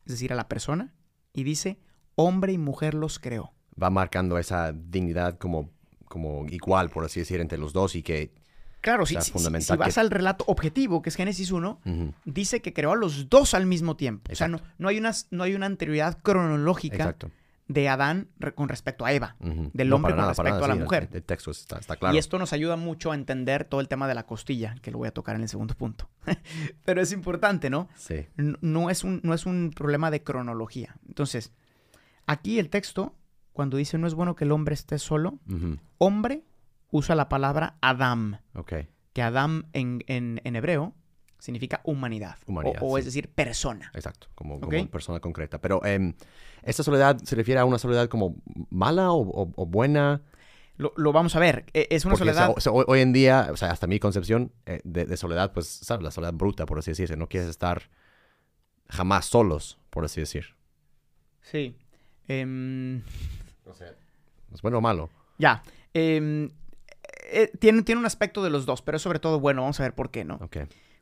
es 0.06 0.12
decir, 0.12 0.32
a 0.32 0.36
la 0.36 0.48
persona, 0.48 0.94
y 1.34 1.42
dice, 1.42 1.78
hombre 2.14 2.52
y 2.52 2.58
mujer 2.58 2.94
los 2.94 3.18
creó. 3.18 3.52
Va 3.82 3.90
marcando 3.90 4.38
esa 4.38 4.72
dignidad 4.72 5.36
como, 5.38 5.68
como 6.06 6.46
igual, 6.48 6.88
por 6.88 7.04
así 7.04 7.20
decir, 7.20 7.40
entre 7.40 7.58
los 7.58 7.74
dos 7.74 7.94
y 7.94 8.02
que... 8.02 8.32
Claro, 8.82 9.06
si, 9.06 9.14
sea, 9.14 9.22
si- 9.22 9.32
si- 9.38 9.76
vas 9.76 9.94
que- 9.94 10.00
al 10.00 10.10
relato 10.10 10.44
objetivo, 10.48 11.00
que 11.00 11.08
es 11.08 11.16
Génesis 11.16 11.50
1, 11.50 11.80
Ujú. 11.84 12.12
dice 12.26 12.60
que 12.60 12.72
creó 12.74 12.92
a 12.92 12.96
los 12.96 13.30
dos 13.30 13.54
al 13.54 13.64
mismo 13.64 13.96
tiempo. 13.96 14.30
O 14.30 14.34
sea, 14.34 14.48
no, 14.48 14.60
hay, 14.86 14.98
una, 14.98 15.12
no 15.30 15.44
hay 15.44 15.54
una 15.54 15.66
anterioridad 15.66 16.18
cronológica 16.22 16.96
Exacto. 16.96 17.30
de 17.68 17.88
Adán 17.88 18.28
re- 18.38 18.54
con 18.54 18.68
respecto 18.68 19.06
a 19.06 19.12
Eva. 19.12 19.36
Del 19.40 19.88
No, 19.88 19.96
hombre 19.96 20.10
con 20.12 20.18
nada, 20.18 20.30
respecto 20.34 20.64
a 20.64 20.68
la 20.68 20.74
sí, 20.74 20.80
mujer. 20.80 21.08
El, 21.12 21.22
texto 21.22 21.52
está, 21.52 21.78
está 21.78 21.96
claro. 21.96 22.14
Y 22.14 22.18
esto 22.18 22.38
nos 22.38 22.52
ayuda 22.52 22.76
mucho 22.76 23.12
a 23.12 23.14
entender 23.14 23.64
todo 23.64 23.80
el 23.80 23.86
tema 23.88 24.08
de 24.08 24.14
la 24.14 24.26
costilla, 24.26 24.74
que 24.82 24.90
lo 24.90 24.98
voy 24.98 25.08
a 25.08 25.12
tocar 25.12 25.36
en 25.36 25.42
el 25.42 25.48
segundo 25.48 25.74
punto. 25.74 26.08
Pero 26.84 27.00
es 27.00 27.12
importante, 27.12 27.70
¿no? 27.70 27.88
Sí. 27.96 28.26
No 28.36 28.90
es, 28.90 29.04
un, 29.04 29.20
no 29.22 29.32
es 29.32 29.46
un 29.46 29.70
problema 29.74 30.10
de 30.10 30.22
cronología. 30.22 30.96
Entonces, 31.06 31.52
aquí 32.26 32.58
el 32.58 32.68
texto, 32.68 33.14
cuando 33.52 33.76
dice 33.76 33.96
no 33.96 34.06
es 34.06 34.14
bueno 34.14 34.34
que 34.34 34.44
el 34.44 34.52
hombre 34.52 34.74
esté 34.74 34.98
solo, 34.98 35.38
hombre 35.98 36.42
usa 36.92 37.16
la 37.16 37.28
palabra 37.28 37.74
Adam, 37.80 38.38
Ok. 38.54 38.72
que 39.12 39.22
Adam 39.22 39.64
en, 39.72 40.04
en- 40.06 40.40
en 40.44 40.54
hebreo 40.56 40.94
significa 41.40 41.80
humanidad. 41.82 42.36
o- 42.46 42.52
Humanidad, 42.52 42.78
o, 42.82 42.96
es 42.98 43.04
sí. 43.04 43.08
decir, 43.08 43.28
persona. 43.28 43.90
Exacto, 43.94 44.28
como, 44.36 44.60
persona 44.88 45.18
concreta. 45.18 45.60
Pero, 45.60 45.84
em, 45.84 46.14
¿esta 46.62 46.84
soledad 46.84 47.18
se 47.24 47.34
refiere 47.34 47.58
a 47.58 47.64
una 47.64 47.78
soledad 47.80 48.06
como 48.08 48.36
mala 48.70 49.10
o, 49.10 49.22
o- 49.22 49.52
o 49.56 49.66
buena? 49.66 50.22
Lo, 50.76 50.92
lo 50.96 51.12
vamos 51.12 51.34
a 51.34 51.40
ver. 51.40 51.64
E- 51.74 51.88
Es 51.90 52.04
una 52.04 52.12
Porque, 52.14 52.30
soledad. 52.32 52.54
sea, 52.58 52.72
hoy, 52.72 52.84
hoy 52.86 53.00
en 53.00 53.12
día, 53.12 53.48
o 53.50 53.56
sea, 53.56 53.70
hasta 53.72 53.86
mi 53.88 53.98
concepción 53.98 54.52
eh, 54.66 54.80
de, 54.84 55.04
de 55.04 55.16
soledad, 55.16 55.52
pues, 55.52 55.66
¿sabes? 55.66 56.04
La 56.04 56.10
soledad 56.12 56.32
bruta, 56.34 56.64
por 56.64 56.78
así 56.78 56.92
decirse. 56.92 57.16
No 57.16 57.28
quieres 57.28 57.48
estar 57.50 57.90
jamás 58.88 59.26
solos, 59.26 59.78
por 59.90 60.04
así 60.04 60.20
decir. 60.20 60.54
Sí. 61.40 61.76
Em, 62.28 63.02
¿Es 64.52 64.62
bueno 64.62 64.78
o 64.78 64.80
malo? 64.80 65.10
ya. 65.38 65.62
Em, 65.94 66.50
eh, 67.32 67.52
tiene, 67.58 67.82
tiene 67.82 67.98
un 67.98 68.06
aspecto 68.06 68.42
de 68.42 68.50
los 68.50 68.66
dos, 68.66 68.82
pero 68.82 68.96
es 68.96 69.02
sobre 69.02 69.18
todo 69.18 69.40
bueno. 69.40 69.62
Vamos 69.62 69.80
a 69.80 69.84
ver 69.84 69.94
por 69.94 70.10
qué, 70.10 70.24
¿no? 70.24 70.38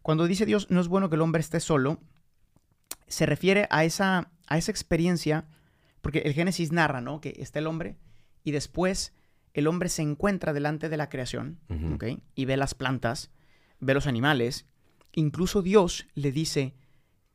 Cuando 0.02 0.26
dice 0.26 0.46
Dios, 0.46 0.70
no 0.70 0.80
es 0.80 0.88
bueno 0.88 1.10
que 1.10 1.16
el 1.16 1.22
hombre 1.22 1.40
esté 1.40 1.60
solo, 1.60 2.00
se 3.06 3.26
refiere 3.26 3.66
a 3.70 3.84
esa, 3.84 4.30
a 4.46 4.56
esa 4.56 4.70
experiencia, 4.70 5.46
porque 6.00 6.20
el 6.20 6.32
Génesis 6.32 6.72
narra, 6.72 7.00
¿no? 7.00 7.20
Que 7.20 7.34
está 7.38 7.58
el 7.58 7.66
hombre 7.66 7.96
y 8.44 8.52
después 8.52 9.12
el 9.52 9.66
hombre 9.66 9.88
se 9.88 10.02
encuentra 10.02 10.52
delante 10.52 10.88
de 10.88 10.96
la 10.96 11.08
creación. 11.08 11.58
Y 12.34 12.44
ve 12.44 12.56
las 12.56 12.74
plantas, 12.74 13.30
ve 13.80 13.94
los 13.94 14.06
animales. 14.06 14.66
Incluso 15.12 15.60
Dios 15.60 16.06
le 16.14 16.32
dice 16.32 16.74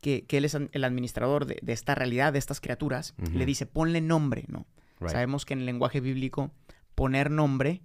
que, 0.01 0.25
que 0.25 0.37
Él 0.37 0.45
es 0.45 0.55
el 0.55 0.83
administrador 0.83 1.45
de, 1.45 1.59
de 1.61 1.73
esta 1.73 1.93
realidad, 1.93 2.33
de 2.33 2.39
estas 2.39 2.61
criaturas. 2.61 3.13
Le 3.17 3.45
dice, 3.45 3.65
ponle 3.65 4.01
nombre, 4.01 4.45
¿no? 4.47 4.65
Right. 4.99 5.11
Sabemos 5.11 5.45
que 5.45 5.53
en 5.53 5.59
el 5.59 5.65
lenguaje 5.65 5.99
bíblico 5.99 6.51
poner 6.95 7.29
nombre 7.29 7.81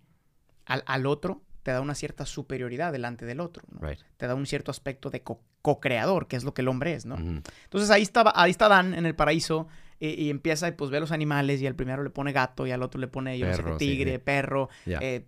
al, 0.70 0.82
al 0.86 1.06
otro 1.06 1.42
te 1.62 1.72
da 1.72 1.80
una 1.82 1.94
cierta 1.94 2.24
superioridad 2.24 2.90
delante 2.92 3.26
del 3.26 3.40
otro, 3.40 3.62
¿no? 3.70 3.86
Right. 3.86 4.00
te 4.16 4.26
da 4.26 4.34
un 4.34 4.46
cierto 4.46 4.70
aspecto 4.70 5.10
de 5.10 5.22
co- 5.22 5.42
co-creador, 5.62 6.26
que 6.26 6.36
es 6.36 6.44
lo 6.44 6.54
que 6.54 6.62
el 6.62 6.68
hombre 6.68 6.94
es, 6.94 7.04
¿no? 7.04 7.16
Entonces 7.16 7.90
ahí 7.90 8.00
estaba, 8.02 8.32
ahí 8.34 8.50
está 8.50 8.68
Dan 8.68 8.94
en 8.94 9.04
el 9.04 9.14
paraíso 9.14 9.68
y, 9.98 10.08
y 10.24 10.30
empieza 10.30 10.68
y 10.68 10.72
pues 10.72 10.90
ve 10.90 10.98
los 11.00 11.12
animales 11.12 11.60
y 11.60 11.66
al 11.66 11.74
primero 11.74 12.02
le 12.02 12.08
pone 12.08 12.32
gato 12.32 12.66
y 12.66 12.70
al 12.70 12.82
otro 12.82 12.98
le 12.98 13.08
pone 13.08 13.38
yo 13.38 13.46
no 13.46 13.52
sé 13.54 13.62
Perro, 13.62 13.78
sí, 13.78 13.86
tigre, 13.86 14.12
sí. 14.12 14.18
perro, 14.18 14.68
Ya. 14.86 14.98
eh, 15.02 15.26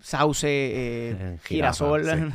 sauce, 0.00 0.48
eh, 0.48 1.38
girasol, 1.44 2.02
jirafa, 2.02 2.32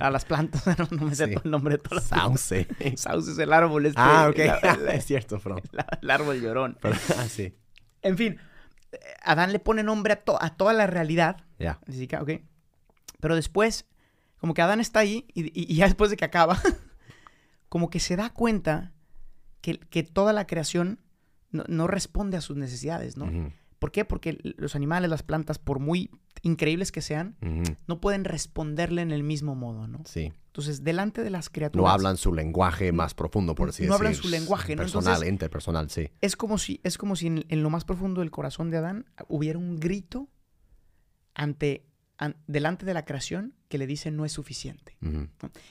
a 0.06 0.10
las 0.10 0.24
plantas, 0.24 0.66
no, 0.78 0.88
no 0.90 1.06
me 1.06 1.14
sé 1.14 1.26
Sí. 1.26 1.32
todo 1.34 1.42
el 1.44 1.50
nombre 1.50 1.76
de 1.76 1.82
todas 1.82 2.10
las. 2.10 2.20
Sauce. 2.20 2.66
Sauce 2.96 3.32
es 3.32 3.38
el 3.38 3.52
árbol 3.52 3.86
este, 3.86 4.00
ah, 4.00 4.28
ok. 4.30 4.38
la- 4.38 4.76
la- 4.76 4.94
es 4.94 5.04
cierto, 5.06 5.40
la- 5.72 5.86
el 6.02 6.10
árbol 6.10 6.40
llorón. 6.40 6.76
Ah, 6.82 7.24
sí. 7.28 7.54
En 8.02 8.16
fin, 8.16 8.38
Adán 9.22 9.52
le 9.52 9.58
pone 9.58 9.82
nombre 9.82 10.12
a, 10.14 10.24
to- 10.24 10.42
a 10.42 10.56
toda 10.56 10.72
la 10.72 10.86
realidad 10.86 11.44
Ya. 11.58 11.78
Ok. 12.22 12.30
Pero 13.20 13.34
después, 13.34 13.84
como 14.38 14.54
que 14.54 14.62
Adán 14.62 14.80
está 14.80 15.00
ahí 15.00 15.26
y, 15.34 15.46
y- 15.46 15.72
y 15.72 15.74
ya 15.76 15.84
después 15.86 16.10
de 16.10 16.16
que 16.16 16.24
acaba, 16.24 16.58
como 17.68 17.90
que 17.90 18.00
se 18.00 18.16
da 18.16 18.30
cuenta 18.30 18.92
que, 19.60 19.78
que 19.78 20.02
toda 20.02 20.32
la 20.32 20.46
creación 20.46 21.00
no, 21.50 21.64
no 21.68 21.86
responde 21.86 22.36
a 22.36 22.40
sus 22.40 22.56
necesidades, 22.56 23.16
¿no? 23.16 23.26
¿Por 23.78 23.92
qué? 23.92 24.04
Porque 24.04 24.38
los 24.56 24.74
animales, 24.74 25.08
las 25.10 25.22
plantas, 25.22 25.58
por 25.58 25.78
muy 25.78 26.10
increíbles 26.42 26.90
que 26.92 27.00
sean, 27.02 27.36
no 27.86 28.00
pueden 28.00 28.24
responderle 28.24 29.02
en 29.02 29.10
el 29.12 29.22
mismo 29.22 29.54
modo, 29.54 29.86
¿no? 29.86 30.02
Sí. 30.04 30.32
Entonces, 30.46 30.82
delante 30.82 31.22
de 31.22 31.30
las 31.30 31.48
criaturas... 31.50 31.84
No 31.84 31.88
hablan 31.88 32.16
su 32.16 32.32
lenguaje 32.34 32.90
más 32.90 33.14
profundo, 33.14 33.54
por 33.54 33.68
así 33.68 33.84
no 33.84 33.92
decir. 33.92 34.06
hablan 34.06 34.14
su 34.14 34.28
lenguaje, 34.28 34.74
¿no? 34.74 34.82
Personal, 34.82 35.12
Entonces- 35.14 35.28
interpersonal, 35.32 35.90
sí. 35.90 36.10
Es 36.20 36.34
como 36.34 36.58
si, 36.58 36.80
es 36.82 36.98
como 36.98 37.14
si 37.14 37.28
en, 37.28 37.44
en 37.48 37.62
lo 37.62 37.70
más 37.70 37.84
profundo 37.84 38.20
del 38.20 38.32
corazón 38.32 38.70
de 38.70 38.78
Adán 38.78 39.06
hubiera 39.28 39.58
un 39.58 39.78
grito 39.78 40.28
ante, 41.34 41.86
an- 42.18 42.36
delante 42.46 42.84
de 42.84 42.94
la 42.94 43.04
creación 43.04 43.54
que 43.68 43.78
le 43.78 43.86
dice 43.86 44.10
no 44.10 44.24
es 44.24 44.32
suficiente. 44.32 44.96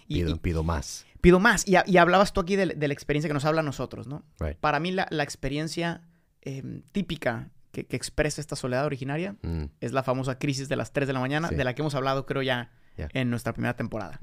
Y- 0.08 0.16
Pido, 0.16 0.36
y- 0.36 0.40
pido 0.40 0.64
más. 0.64 1.06
Pido 1.22 1.40
más. 1.40 1.66
Y, 1.68 1.98
hablabas 1.98 2.32
tú 2.32 2.40
aquí 2.42 2.56
de, 2.56 2.68
de 2.68 2.88
la 2.88 2.94
experiencia 2.94 3.28
que 3.28 3.34
nos 3.34 3.46
habla 3.46 3.62
a 3.62 3.64
nosotros, 3.66 4.08
¿no? 4.08 4.24
Right. 4.40 4.58
Para 4.58 4.80
mí 4.80 4.92
la, 4.92 5.08
la 5.10 5.24
experiencia 5.24 6.08
em, 6.42 6.84
típica 6.94 7.52
que, 7.78 7.86
que 7.86 7.96
expresa 7.96 8.42
esta 8.42 8.56
soledad 8.56 8.86
originaria 8.86 9.36
Mm. 9.44 9.66
es 9.82 9.92
la 9.92 10.02
famosa 10.02 10.40
crisis 10.40 10.68
de 10.68 10.76
las 10.76 10.94
3 10.94 11.06
de 11.08 11.14
la 11.14 11.20
mañana, 11.20 11.50
Sí. 11.50 11.56
de 11.56 11.64
la 11.64 11.76
que 11.76 11.84
hemos 11.84 11.94
hablado 11.94 12.26
creo 12.26 12.42
ya 12.42 12.72
en 12.98 13.30
nuestra 13.30 13.54
primera 13.54 13.76
temporada. 13.76 14.20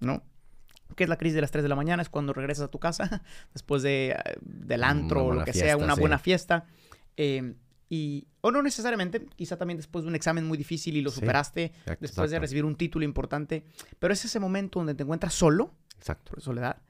¿no? 0.00 0.22
¿Qué 0.94 1.04
es 1.04 1.08
la 1.08 1.16
crisis 1.16 1.34
de 1.36 1.40
las 1.40 1.50
3 1.50 1.62
de 1.62 1.68
la 1.70 1.74
mañana? 1.76 2.02
Es 2.02 2.10
cuando 2.10 2.34
regresas 2.34 2.64
a 2.66 2.68
tu 2.70 2.78
casa 2.78 3.22
después 3.54 3.82
de, 3.82 4.10
eh, 4.10 4.16
del 4.42 4.84
antro 4.84 5.24
o 5.26 5.32
lo 5.32 5.44
que 5.44 5.54
sea, 5.54 5.78
una 5.78 5.94
sí. 5.94 6.00
buena 6.00 6.18
fiesta. 6.18 6.66
em, 7.16 7.54
y, 7.90 8.28
o 8.42 8.50
no 8.50 8.62
necesariamente, 8.62 9.24
quizá 9.34 9.56
también 9.56 9.78
después 9.78 10.04
de 10.04 10.08
un 10.10 10.14
examen 10.14 10.46
muy 10.46 10.58
difícil 10.58 10.94
y 10.98 11.00
lo 11.00 11.10
Sí. 11.10 11.20
superaste, 11.20 11.64
Exacto, 11.64 11.96
después 12.02 12.30
de 12.30 12.38
recibir 12.38 12.66
un 12.66 12.76
título 12.76 13.06
importante, 13.06 13.64
pero 13.98 14.12
es 14.12 14.22
ese 14.26 14.38
momento 14.38 14.78
donde 14.80 14.94
te 14.94 15.02
encuentras 15.04 15.32
solo, 15.32 15.72
Exacto, 15.96 16.32
por 16.32 16.42
soledad, 16.42 16.82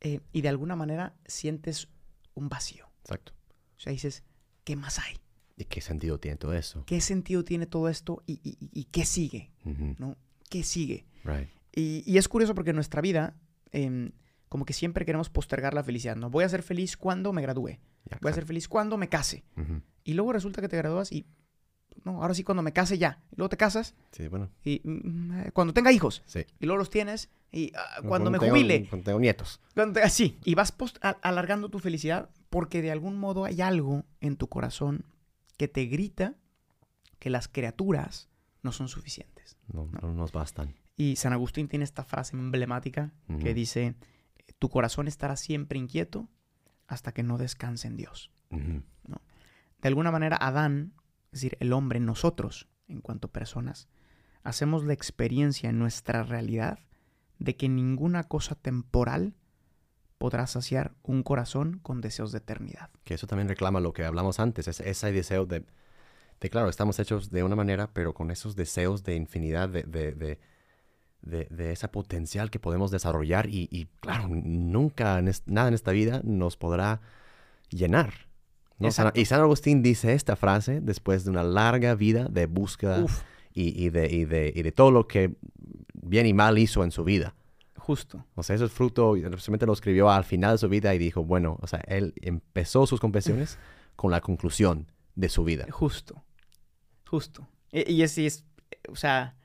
eh, 0.00 0.20
y 0.32 0.40
de 0.40 0.48
alguna 0.48 0.74
manera 0.76 1.12
sientes 1.26 1.88
un 2.34 2.48
vacío. 2.48 2.86
exacto. 3.02 3.34
O 3.76 3.80
sea, 3.82 3.92
dices, 3.92 4.22
¿qué 4.64 4.74
más 4.76 4.98
hay? 5.00 5.16
¿Y 5.56 5.64
qué 5.66 5.80
sentido 5.80 6.18
tiene 6.18 6.36
todo 6.36 6.54
eso? 6.54 6.84
¿Qué 6.86 7.00
sentido 7.00 7.44
tiene 7.44 7.66
todo 7.66 7.88
esto 7.88 8.22
y, 8.26 8.40
y- 8.42 8.56
y 8.72 8.84
qué 8.84 9.04
sigue? 9.04 9.50
¿No? 9.98 10.16
¿Qué 10.48 10.62
sigue? 10.64 11.06
Right. 11.24 11.48
Y, 11.74 12.02
y 12.06 12.18
es 12.18 12.28
curioso 12.28 12.54
porque 12.54 12.70
en 12.70 12.76
nuestra 12.76 13.00
vida, 13.00 13.34
em, 13.70 14.12
como 14.48 14.64
que 14.64 14.72
siempre 14.72 15.04
queremos 15.04 15.30
postergar 15.30 15.72
la 15.74 15.82
felicidad. 15.84 16.16
¿no? 16.16 16.30
Voy 16.30 16.44
a 16.44 16.48
ser 16.48 16.62
feliz 16.62 16.96
cuando 16.96 17.32
me 17.32 17.42
gradúe. 17.42 17.78
Voy 18.20 18.30
a 18.30 18.34
ser 18.34 18.44
feliz 18.46 18.68
cuando 18.68 18.96
me 18.98 19.08
case. 19.08 19.44
Ujú. 19.56 19.80
Y 20.04 20.14
luego 20.14 20.32
resulta 20.32 20.60
que 20.60 20.68
te 20.68 20.76
gradúas 20.76 21.12
y, 21.12 21.24
no, 22.04 22.20
ahora 22.22 22.34
sí 22.34 22.42
cuando 22.44 22.62
me 22.62 22.72
case 22.72 22.98
ya. 22.98 23.22
Y 23.30 23.36
luego 23.36 23.48
te 23.50 23.56
casas 23.56 23.94
Sí, 24.10 24.26
bueno, 24.28 24.50
y 24.64 24.80
mm, 24.84 25.50
cuando 25.52 25.72
tenga 25.72 25.92
hijos. 25.92 26.22
sí. 26.26 26.40
Y 26.60 26.66
luego 26.66 26.78
los 26.78 26.90
tienes 26.90 27.30
y 27.52 27.70
ah, 27.76 28.00
cuando 28.06 28.30
me 28.30 28.38
tengo- 28.38 28.52
jubile. 28.52 28.86
Cuando 28.88 29.04
tengo 29.04 29.20
nietos. 29.20 29.60
Cuando 29.74 29.94
te- 30.00 30.02
Así, 30.02 30.38
y 30.44 30.54
vas 30.54 30.72
post- 30.72 30.98
a- 31.02 31.10
alargando 31.22 31.68
tu 31.68 31.78
felicidad 31.78 32.28
porque 32.50 32.82
de 32.82 32.90
algún 32.90 33.16
modo 33.16 33.44
hay 33.44 33.60
algo 33.60 34.04
en 34.20 34.36
tu 34.36 34.48
corazón 34.48 35.04
que 35.62 35.68
te 35.68 35.86
grita 35.86 36.34
que 37.20 37.30
las 37.30 37.46
criaturas 37.46 38.28
no 38.64 38.72
son 38.72 38.88
suficientes. 38.88 39.56
No, 39.72 39.86
no 39.86 40.12
nos 40.12 40.32
bastan. 40.32 40.74
Y 40.96 41.14
San 41.14 41.32
Agustín 41.32 41.68
tiene 41.68 41.84
esta 41.84 42.02
frase 42.02 42.34
emblemática 42.34 43.12
que 43.38 43.54
dice, 43.54 43.94
tu 44.58 44.70
corazón 44.70 45.06
estará 45.06 45.36
siempre 45.36 45.78
inquieto 45.78 46.28
hasta 46.88 47.12
que 47.12 47.22
no 47.22 47.38
descanse 47.38 47.86
en 47.86 47.96
Dios. 47.96 48.32
Ujú. 48.50 48.82
De 49.80 49.88
alguna 49.88 50.10
manera, 50.10 50.36
Adán, 50.36 50.94
es 51.26 51.42
decir, 51.42 51.56
el 51.60 51.72
hombre, 51.72 52.00
nosotros, 52.00 52.66
en 52.88 53.00
cuanto 53.00 53.28
personas, 53.28 53.88
hacemos 54.42 54.82
la 54.82 54.94
experiencia 54.94 55.70
en 55.70 55.78
nuestra 55.78 56.24
realidad 56.24 56.80
de 57.38 57.54
que 57.54 57.68
ninguna 57.68 58.24
cosa 58.24 58.56
temporal 58.56 59.36
podrá 60.22 60.46
saciar 60.46 60.92
un 61.02 61.24
corazón 61.24 61.80
con 61.82 62.00
deseos 62.00 62.30
de 62.30 62.38
eternidad. 62.38 62.90
Que 63.02 63.14
eso 63.14 63.26
también 63.26 63.48
reclama 63.48 63.80
lo 63.80 63.92
que 63.92 64.04
hablamos 64.04 64.38
antes, 64.38 64.68
es, 64.68 64.78
ese 64.78 65.10
deseo 65.10 65.46
de, 65.46 65.64
de, 66.40 66.48
claro, 66.48 66.68
estamos 66.68 66.96
hechos 67.00 67.30
de 67.30 67.42
una 67.42 67.56
manera, 67.56 67.90
pero 67.92 68.14
con 68.14 68.30
esos 68.30 68.54
deseos 68.54 69.02
de 69.02 69.16
infinidad, 69.16 69.68
de, 69.68 69.82
de, 69.82 70.12
de, 71.22 71.48
de, 71.50 71.72
ese 71.72 71.88
potencial 71.88 72.50
que 72.50 72.60
podemos 72.60 72.92
desarrollar 72.92 73.48
y, 73.48 73.66
y, 73.72 73.86
claro, 73.98 74.28
nunca 74.28 75.18
en 75.18 75.26
es- 75.26 75.42
nada 75.46 75.66
en 75.66 75.74
esta 75.74 75.90
vida 75.90 76.20
nos 76.22 76.56
podrá 76.56 77.00
llenar. 77.70 78.12
¿no? 78.78 78.92
San- 78.92 79.06
Exacto. 79.08 79.20
y 79.20 79.24
San 79.24 79.40
Agustín 79.40 79.82
dice 79.82 80.12
esta 80.12 80.36
frase 80.36 80.80
después 80.80 81.24
de 81.24 81.30
una 81.30 81.42
larga 81.42 81.96
vida 81.96 82.28
de 82.30 82.46
búsqueda 82.46 83.04
y, 83.52 83.84
y 83.84 83.90
de, 83.90 84.06
y, 84.08 84.24
de, 84.24 84.52
y 84.54 84.62
de 84.62 84.70
todo 84.70 84.92
lo 84.92 85.08
que 85.08 85.34
bien 85.94 86.26
y 86.26 86.32
mal 86.32 86.58
hizo 86.58 86.84
en 86.84 86.92
su 86.92 87.02
vida. 87.02 87.34
Justo. 87.82 88.24
O 88.36 88.42
sea, 88.42 88.54
eso 88.56 88.64
es 88.64 88.72
fruto, 88.72 89.16
y 89.16 89.22
realmente 89.22 89.66
lo 89.66 89.72
escribió 89.72 90.08
al 90.10 90.24
final 90.24 90.52
de 90.52 90.58
su 90.58 90.68
vida 90.68 90.94
y 90.94 90.98
dijo, 90.98 91.24
bueno, 91.24 91.58
o 91.60 91.66
sea, 91.66 91.80
él 91.88 92.14
empezó 92.22 92.86
sus 92.86 93.00
confesiones 93.00 93.58
con 93.96 94.10
la 94.10 94.20
conclusión 94.20 94.86
de 95.16 95.28
su 95.28 95.42
vida. 95.44 95.66
Justo. 95.70 96.24
Justo. 97.06 97.46
Y, 97.72 97.90
y 97.92 98.02
es, 98.02 98.16
y 98.18 98.26
es, 98.26 98.44
o 98.88 98.96
sea, 98.96 99.36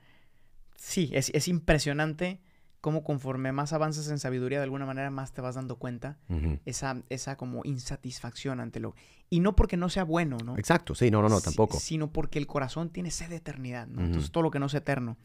sí, 0.76 1.10
es, 1.12 1.30
es 1.34 1.48
impresionante 1.48 2.40
cómo 2.80 3.02
conforme 3.02 3.50
más 3.50 3.72
avanzas 3.72 4.08
en 4.08 4.18
sabiduría, 4.20 4.58
de 4.58 4.64
alguna 4.64 4.86
manera 4.86 5.10
más 5.10 5.32
te 5.32 5.40
vas 5.40 5.56
dando 5.56 5.76
cuenta 5.76 6.16
esa, 6.64 7.02
esa 7.08 7.36
como 7.36 7.62
insatisfacción 7.64 8.60
ante 8.60 8.78
lo... 8.78 8.94
Y 9.30 9.40
no 9.40 9.56
porque 9.56 9.76
no 9.76 9.88
sea 9.88 10.04
bueno, 10.04 10.38
¿no? 10.44 10.56
Exacto, 10.56 10.94
sí, 10.94 11.10
no, 11.10 11.20
no, 11.20 11.28
no, 11.28 11.38
Si- 11.40 11.44
tampoco. 11.44 11.78
Sino 11.80 12.12
porque 12.12 12.38
el 12.38 12.46
corazón 12.46 12.90
tiene 12.90 13.10
sed 13.10 13.30
de 13.30 13.36
eternidad, 13.36 13.88
¿no? 13.88 14.02
Entonces 14.04 14.30
todo 14.30 14.42
lo 14.44 14.50
que 14.52 14.60
no 14.60 14.66
es 14.66 14.74
eterno. 14.74 15.16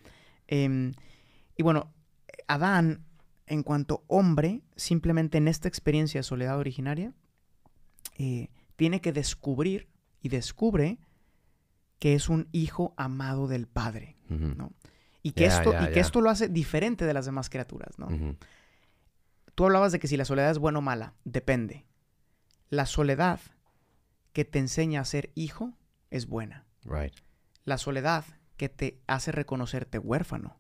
Em, 0.48 0.94
y 1.56 1.62
bueno, 1.64 1.94
Adán, 2.48 3.06
en 3.48 3.64
cuanto 3.64 4.04
hombre, 4.08 4.62
simplemente 4.76 5.38
en 5.38 5.48
esta 5.48 5.68
experiencia 5.68 6.20
de 6.20 6.24
soledad 6.24 6.58
originaria, 6.58 7.14
eh, 8.18 8.50
tiene 8.76 9.02
que 9.02 9.12
descubrir 9.12 9.90
y 10.22 10.30
descubre 10.30 11.00
que 12.00 12.16
es 12.16 12.30
un 12.30 12.50
hijo 12.52 12.94
amado 12.98 13.48
del 13.48 13.68
Padre. 13.68 14.18
¿no? 14.30 14.74
Y 15.22 15.32
que, 15.32 15.46
esto, 15.46 15.74
y 15.82 15.92
que 15.94 16.00
esto 16.00 16.20
lo 16.22 16.30
hace 16.30 16.50
diferente 16.50 17.06
de 17.06 17.14
las 17.14 17.26
demás 17.26 17.50
criaturas, 17.50 17.98
¿no? 17.98 18.10
Tú 19.56 19.66
hablabas 19.66 19.92
de 19.92 20.00
que 20.00 20.08
si 20.08 20.18
la 20.18 20.26
soledad 20.26 20.52
es 20.52 20.58
buena 20.58 20.80
o 20.80 20.82
mala, 20.82 21.14
depende. 21.24 21.86
La 22.70 22.86
soledad 22.86 23.40
que 24.34 24.44
te 24.44 24.60
enseña 24.60 25.00
a 25.02 25.06
ser 25.06 25.32
hijo 25.36 25.74
es 26.10 26.28
buena. 26.28 26.66
Right. 26.84 27.14
La 27.64 27.78
soledad 27.78 28.26
que 28.58 28.68
te 28.68 29.00
hace 29.08 29.32
reconocerte 29.32 30.00
huérfano 30.00 30.58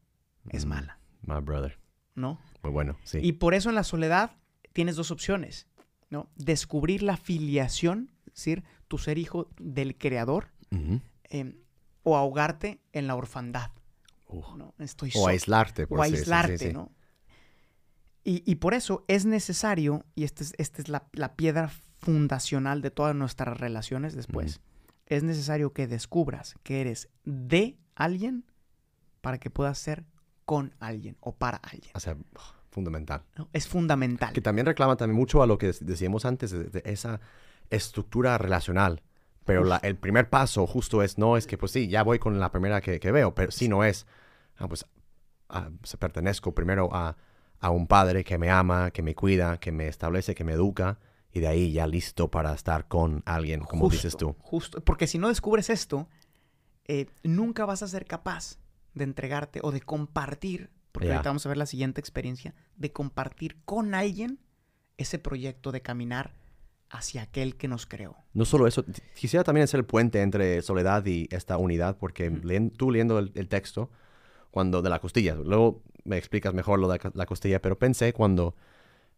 es 0.49 0.65
mala, 0.65 0.99
My 1.25 1.41
brother. 1.41 1.79
¿no? 2.15 2.39
Muy 2.61 2.71
bueno, 2.71 2.97
sí. 3.03 3.19
Y 3.21 3.33
por 3.33 3.53
eso 3.53 3.69
en 3.69 3.75
la 3.75 3.83
soledad 3.83 4.31
tienes 4.71 4.95
dos 4.95 5.11
opciones, 5.11 5.67
¿no? 6.09 6.29
Descubrir 6.35 7.03
la 7.03 7.17
filiación, 7.17 8.11
es 8.27 8.35
decir, 8.35 8.63
tu 8.87 8.97
ser 8.97 9.17
hijo 9.17 9.49
del 9.59 9.97
creador, 9.97 10.51
em, 11.23 11.55
o 12.03 12.17
ahogarte 12.17 12.81
en 12.91 13.07
la 13.07 13.15
orfandad, 13.15 13.71
Uh. 14.27 14.57
¿no? 14.57 14.73
Estoy 14.79 15.11
O 15.15 15.27
aislarte, 15.27 15.85
por 15.85 15.99
o 15.99 16.03
sí, 16.03 16.15
aislarte, 16.15 16.57
sí. 16.57 16.73
¿no? 16.73 16.91
Y, 18.23 18.41
y 18.49 18.55
por 18.55 18.73
eso 18.73 19.05
es 19.07 19.25
necesario, 19.25 20.05
y 20.15 20.23
esta 20.23 20.43
es, 20.43 20.53
esta 20.57 20.81
es 20.81 20.89
la, 20.89 21.07
la 21.13 21.35
piedra 21.35 21.69
fundacional 21.99 22.81
de 22.81 22.89
todas 22.89 23.15
nuestras 23.15 23.57
relaciones 23.59 24.15
después, 24.15 24.61
es 25.05 25.23
necesario 25.23 25.73
que 25.73 25.87
descubras 25.87 26.55
que 26.63 26.81
eres 26.81 27.09
de 27.25 27.77
alguien 27.95 28.45
para 29.21 29.37
que 29.39 29.49
puedas 29.49 29.77
ser 29.77 30.05
con 30.45 30.73
alguien 30.79 31.17
o 31.19 31.33
para 31.35 31.57
alguien. 31.57 31.91
O 31.95 31.99
sea, 31.99 32.15
fundamental. 32.69 33.23
¿no? 33.37 33.49
Es 33.53 33.67
fundamental. 33.67 34.33
Que 34.33 34.41
también 34.41 34.65
reclama 34.65 34.95
también 34.97 35.17
mucho 35.17 35.41
a 35.43 35.47
lo 35.47 35.57
que 35.57 35.69
dec- 35.69 35.79
decíamos 35.79 36.25
antes, 36.25 36.51
de, 36.51 36.81
esa 36.85 37.21
estructura 37.69 38.37
relacional. 38.37 39.01
Pero 39.45 39.63
la- 39.63 39.77
el 39.77 39.97
primer 39.97 40.29
paso 40.29 40.65
justo 40.65 41.03
es, 41.03 41.17
no 41.17 41.35
es 41.37 41.47
que, 41.47 41.57
pues 41.57 41.71
sí, 41.71 41.87
ya 41.87 42.03
voy 42.03 42.17
con 42.19 42.39
la 42.39 42.51
primera 42.51 42.79
que, 42.81 42.99
que 42.99 43.11
veo, 43.11 43.35
pero 43.35 43.51
sí 43.51 43.67
no 43.67 43.83
es, 43.83 44.05
ah, 44.57 44.67
pues, 44.67 44.85
ah, 45.49 45.69
se 45.83 45.97
pertenezco 45.97 46.53
primero 46.55 46.89
a, 46.93 47.17
a 47.59 47.69
un 47.69 47.87
padre 47.87 48.23
que 48.23 48.37
me 48.37 48.49
ama, 48.49 48.91
que 48.91 49.01
me 49.01 49.15
cuida, 49.15 49.59
que 49.59 49.71
me 49.71 49.87
establece, 49.87 50.33
que 50.33 50.43
me 50.45 50.53
educa, 50.53 50.97
y 51.31 51.39
de 51.41 51.47
ahí 51.47 51.71
ya 51.73 51.87
listo 51.87 52.31
para 52.31 52.53
estar 52.53 52.87
con 52.87 53.21
alguien, 53.25 53.61
como 53.61 53.85
Justo, 53.85 53.95
dices 53.97 54.17
tú. 54.17 54.35
Justo, 54.39 54.81
porque 54.81 55.07
si 55.07 55.17
no 55.17 55.27
descubres 55.27 55.69
esto, 55.69 56.07
eh, 56.85 57.07
nunca 57.23 57.65
vas 57.65 57.83
a 57.83 57.87
ser 57.87 58.05
capaz 58.05 58.57
de 58.93 59.03
entregarte 59.03 59.59
o 59.63 59.71
de 59.71 59.81
compartir, 59.81 60.69
porque 60.91 61.07
Ya. 61.09 61.15
ahorita 61.15 61.29
vamos 61.29 61.45
a 61.45 61.49
ver 61.49 61.57
la 61.57 61.65
siguiente 61.65 61.99
experiencia, 61.99 62.53
de 62.75 62.91
compartir 62.91 63.57
con 63.65 63.93
alguien 63.95 64.39
ese 64.97 65.19
proyecto 65.19 65.71
de 65.71 65.81
caminar 65.81 66.33
hacia 66.89 67.23
aquel 67.23 67.55
que 67.55 67.67
nos 67.67 67.85
creó. 67.87 68.15
No 68.33 68.45
solo 68.45 68.67
eso, 68.67 68.85
quisiera 69.15 69.43
también 69.43 69.63
hacer 69.63 69.79
el 69.79 69.85
puente 69.85 70.21
entre 70.21 70.61
soledad 70.61 71.03
y 71.07 71.27
esta 71.31 71.57
unidad, 71.57 71.97
porque 71.97 72.29
leen- 72.29 72.71
tú 72.75 72.91
leyendo 72.91 73.17
el, 73.17 73.31
el 73.35 73.47
texto, 73.47 73.89
cuando 74.51 74.83
de 74.83 74.89
la 74.91 74.99
costilla, 74.99 75.33
luego 75.33 75.81
me 76.03 76.17
explicas 76.17 76.53
mejor 76.53 76.77
lo 76.79 76.87
de 76.87 76.95
la 76.95 76.99
co- 76.99 77.11
la 77.15 77.25
costilla, 77.25 77.59
pero 77.61 77.79
pensé 77.79 78.13
cuando 78.13 78.55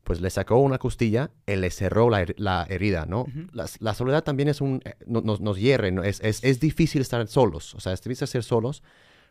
pues 0.03 0.22
le 0.22 0.29
sacó 0.29 0.58
una 0.60 0.77
costilla, 0.77 1.32
él 1.48 1.62
le 1.62 1.72
cerró 1.72 2.10
la, 2.12 2.22
her- 2.22 2.36
la 2.38 2.65
herida, 2.70 3.05
¿no? 3.08 3.25
La 3.51 3.94
soledad 3.96 4.24
también 4.24 4.48
es 4.50 4.62
un, 4.62 4.79
eh, 4.86 4.94
no- 5.08 5.22
nos, 5.22 5.41
nos 5.41 5.58
hierre, 5.58 5.91
¿no? 5.91 6.03
es, 6.03 6.22
es, 6.22 6.44
es 6.44 6.60
difícil 6.60 7.01
estar 7.01 7.27
solos, 7.27 7.74
o 7.75 7.79
sea, 7.82 7.91
es 7.91 8.01
difícil 8.01 8.27
ser 8.27 8.44
solos, 8.44 8.84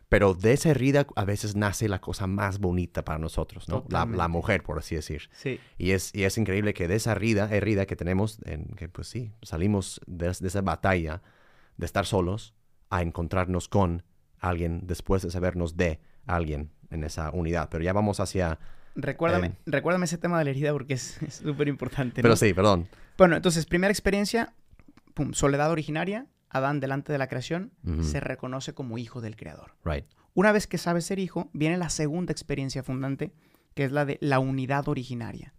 pero 0.09 0.33
de 0.33 0.53
esa 0.53 0.69
herida 0.69 1.07
a 1.15 1.25
veces 1.25 1.55
nace 1.55 1.89
la 1.89 1.99
cosa 1.99 2.27
más 2.27 2.59
bonita 2.59 3.03
para 3.03 3.19
nosotros, 3.19 3.67
¿no? 3.67 3.85
La, 3.89 4.05
la 4.05 4.27
mujer, 4.27 4.63
por 4.63 4.77
así 4.77 4.95
decir. 4.95 5.29
Sí. 5.33 5.59
Y 5.77 5.91
es, 5.91 6.13
y 6.13 6.23
es 6.23 6.37
increíble 6.37 6.73
que 6.73 6.87
de 6.87 6.95
esa 6.95 7.13
herida, 7.13 7.49
herida 7.51 7.85
que 7.85 7.95
tenemos, 7.95 8.39
en 8.45 8.65
que 8.75 8.87
pues 8.87 9.07
sí, 9.07 9.31
salimos 9.41 9.99
de, 10.05 10.27
de 10.39 10.47
esa 10.47 10.61
batalla 10.61 11.21
de 11.77 11.85
estar 11.85 12.05
solos 12.05 12.53
a 12.89 13.01
encontrarnos 13.01 13.67
con 13.67 14.03
alguien 14.39 14.81
después 14.85 15.23
de 15.23 15.31
sabernos 15.31 15.75
de 15.75 15.99
alguien 16.27 16.71
en 16.91 17.03
esa 17.03 17.31
unidad. 17.31 17.69
Pero 17.69 17.83
ya 17.83 17.93
vamos 17.93 18.19
hacia... 18.19 18.59
Recuérdame, 18.95 19.47
Eh. 19.47 19.55
recuérdame 19.65 20.05
ese 20.05 20.17
tema 20.17 20.37
de 20.39 20.45
la 20.45 20.51
herida 20.51 20.71
porque 20.71 20.93
es 20.93 21.19
súper 21.29 21.67
importante. 21.67 22.21
Pero 22.21 22.35
sí, 22.35 22.53
perdón. 22.53 22.87
Bueno, 23.17 23.35
entonces, 23.35 23.65
primera 23.65 23.91
experiencia, 23.91 24.53
pum, 25.13 25.33
soledad 25.33 25.71
originaria, 25.71 26.27
Adán 26.55 26.79
delante 26.79 27.11
de 27.11 27.17
la 27.17 27.27
creación, 27.27 27.71
se 28.01 28.19
reconoce 28.19 28.73
como 28.73 28.97
hijo 28.97 29.19
del 29.19 29.35
creador. 29.35 29.75
Right. 29.83 30.05
Una 30.33 30.51
vez 30.51 30.67
que 30.67 30.77
sabe 30.77 31.01
ser 31.01 31.19
hijo, 31.19 31.49
viene 31.53 31.77
la 31.77 31.89
segunda 31.89 32.31
experiencia 32.31 32.81
fundante, 32.81 33.33
que 33.73 33.83
es 33.83 33.91
la 33.91 34.05
de 34.05 34.17
la 34.21 34.39
unidad 34.39 34.87
originaria. 34.87 35.53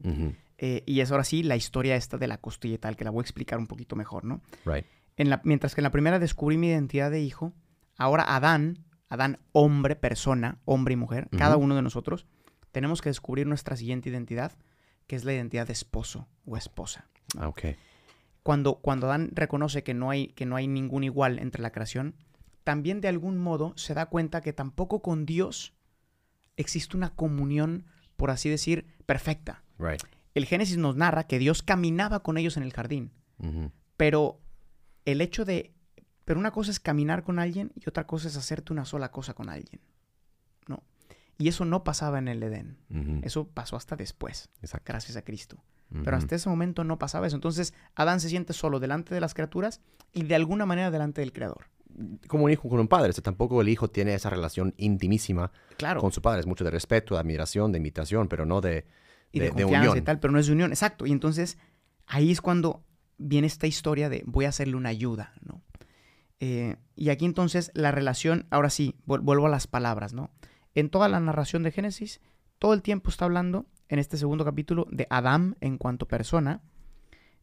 Eh, 0.58 0.82
y 0.86 1.00
es 1.00 1.10
ahora 1.10 1.24
sí 1.24 1.42
la 1.42 1.56
historia 1.56 1.96
esta 1.96 2.16
de 2.16 2.26
la 2.26 2.38
costilla 2.38 2.76
y 2.76 2.78
tal, 2.78 2.96
que 2.96 3.04
la 3.04 3.10
voy 3.10 3.20
a 3.20 3.22
explicar 3.22 3.58
un 3.58 3.66
poquito 3.66 3.94
mejor, 3.94 4.24
¿no? 4.24 4.40
Right. 4.64 4.86
En 5.18 5.28
la, 5.28 5.42
mientras 5.44 5.74
que 5.74 5.82
en 5.82 5.84
la 5.84 5.90
primera 5.90 6.18
descubrí 6.18 6.56
mi 6.56 6.68
identidad 6.68 7.10
de 7.10 7.20
hijo, 7.20 7.52
ahora 7.98 8.24
Adán, 8.34 8.84
Adán 9.10 9.38
hombre, 9.52 9.96
persona, 9.96 10.60
hombre 10.64 10.94
y 10.94 10.96
mujer, 10.96 11.28
cada 11.36 11.58
uno 11.58 11.76
de 11.76 11.82
nosotros, 11.82 12.26
tenemos 12.72 13.02
que 13.02 13.10
descubrir 13.10 13.46
nuestra 13.46 13.76
siguiente 13.76 14.08
identidad, 14.08 14.52
que 15.06 15.16
es 15.16 15.24
la 15.24 15.34
identidad 15.34 15.66
de 15.66 15.74
esposo 15.74 16.26
o 16.46 16.56
esposa. 16.56 17.06
Ah, 17.38 17.48
ok. 17.48 17.64
Cuando, 18.46 18.76
cuando 18.76 19.08
Adán 19.08 19.30
reconoce 19.34 19.82
que 19.82 19.92
no, 19.92 20.08
hay, 20.10 20.28
que 20.28 20.46
no 20.46 20.54
hay 20.54 20.68
ningún 20.68 21.02
igual 21.02 21.40
entre 21.40 21.60
la 21.62 21.72
creación, 21.72 22.14
también 22.62 23.00
de 23.00 23.08
algún 23.08 23.38
modo 23.38 23.72
se 23.76 23.92
da 23.92 24.06
cuenta 24.06 24.40
que 24.40 24.52
tampoco 24.52 25.02
con 25.02 25.26
Dios 25.26 25.74
existe 26.56 26.96
una 26.96 27.10
comunión, 27.10 27.86
por 28.16 28.30
así 28.30 28.48
decir, 28.48 28.86
perfecta. 29.04 29.64
Right. 29.80 30.00
El 30.34 30.46
Génesis 30.46 30.76
nos 30.78 30.94
narra 30.94 31.24
que 31.26 31.40
Dios 31.40 31.64
caminaba 31.64 32.20
con 32.22 32.38
ellos 32.38 32.56
en 32.56 32.62
el 32.62 32.72
jardín, 32.72 33.10
Ujú. 33.38 33.72
pero 33.96 34.38
el 35.04 35.20
hecho 35.22 35.44
de... 35.44 35.74
Pero 36.24 36.38
una 36.38 36.52
cosa 36.52 36.70
es 36.70 36.78
caminar 36.78 37.24
con 37.24 37.40
alguien 37.40 37.72
y 37.74 37.88
otra 37.88 38.06
cosa 38.06 38.28
es 38.28 38.36
hacerte 38.36 38.72
una 38.72 38.84
sola 38.84 39.10
cosa 39.10 39.34
con 39.34 39.48
alguien. 39.48 39.80
¿No? 40.68 40.84
Y 41.36 41.48
eso 41.48 41.64
no 41.64 41.82
pasaba 41.82 42.18
en 42.20 42.28
el 42.28 42.40
Edén. 42.44 42.78
Ujú. 42.90 43.20
Eso 43.24 43.48
pasó 43.48 43.74
hasta 43.74 43.96
después, 43.96 44.50
Exacto. 44.62 44.84
gracias 44.86 45.16
a 45.16 45.22
Cristo. 45.22 45.62
Pero 46.04 46.16
hasta 46.16 46.34
ese 46.34 46.48
momento 46.48 46.82
no 46.84 46.98
pasaba 46.98 47.26
eso. 47.26 47.36
Entonces 47.36 47.72
Adán 47.94 48.20
se 48.20 48.28
siente 48.28 48.52
solo 48.52 48.80
delante 48.80 49.14
de 49.14 49.20
las 49.20 49.34
criaturas 49.34 49.80
y 50.12 50.24
de 50.24 50.34
alguna 50.34 50.66
manera 50.66 50.90
delante 50.90 51.20
del 51.20 51.32
Creador. 51.32 51.66
Como 52.26 52.44
un 52.44 52.50
hijo 52.50 52.68
con 52.68 52.80
un 52.80 52.88
padre. 52.88 53.10
o 53.10 53.12
sea, 53.12 53.22
tampoco 53.22 53.60
el 53.60 53.68
hijo 53.68 53.88
tiene 53.88 54.12
esa 54.14 54.28
relación 54.28 54.74
intimísima 54.76 55.52
Claro. 55.78 56.00
con 56.00 56.10
su 56.12 56.20
padre. 56.20 56.40
Es 56.40 56.46
mucho 56.46 56.64
de 56.64 56.70
respeto, 56.70 57.14
de 57.14 57.20
admiración, 57.20 57.70
de 57.72 57.78
imitación, 57.78 58.28
pero 58.28 58.44
no 58.44 58.60
de, 58.60 58.84
y 59.32 59.38
de, 59.40 59.50
de- 59.52 59.64
unión. 59.64 59.96
y 59.96 60.00
tal, 60.02 60.18
pero 60.18 60.32
no 60.32 60.38
es 60.40 60.46
de 60.48 60.52
unión. 60.52 60.72
Exacto. 60.72 61.06
Y 61.06 61.12
entonces 61.12 61.56
ahí 62.06 62.30
es 62.32 62.40
cuando 62.40 62.82
viene 63.16 63.46
esta 63.46 63.66
historia 63.66 64.08
de 64.08 64.22
voy 64.26 64.44
a 64.44 64.48
hacerle 64.50 64.74
una 64.76 64.88
ayuda, 64.90 65.32
¿no? 65.42 65.62
Eh, 66.40 66.76
y 66.96 67.08
aquí 67.08 67.24
entonces 67.24 67.70
la 67.74 67.92
relación, 67.92 68.46
ahora 68.50 68.68
sí, 68.70 68.94
vuel- 69.06 69.22
vuelvo 69.22 69.46
a 69.46 69.50
las 69.50 69.66
palabras, 69.66 70.12
¿no? 70.12 70.30
En 70.74 70.90
toda 70.90 71.08
la 71.08 71.18
narración 71.20 71.62
de 71.62 71.70
Génesis, 71.72 72.20
todo 72.58 72.74
el 72.74 72.82
tiempo 72.82 73.08
está 73.08 73.24
hablando, 73.24 73.64
en 73.88 73.98
este 73.98 74.16
segundo 74.16 74.44
capítulo, 74.44 74.86
de 74.90 75.06
Adán 75.10 75.56
en 75.60 75.78
cuanto 75.78 76.08
persona, 76.08 76.62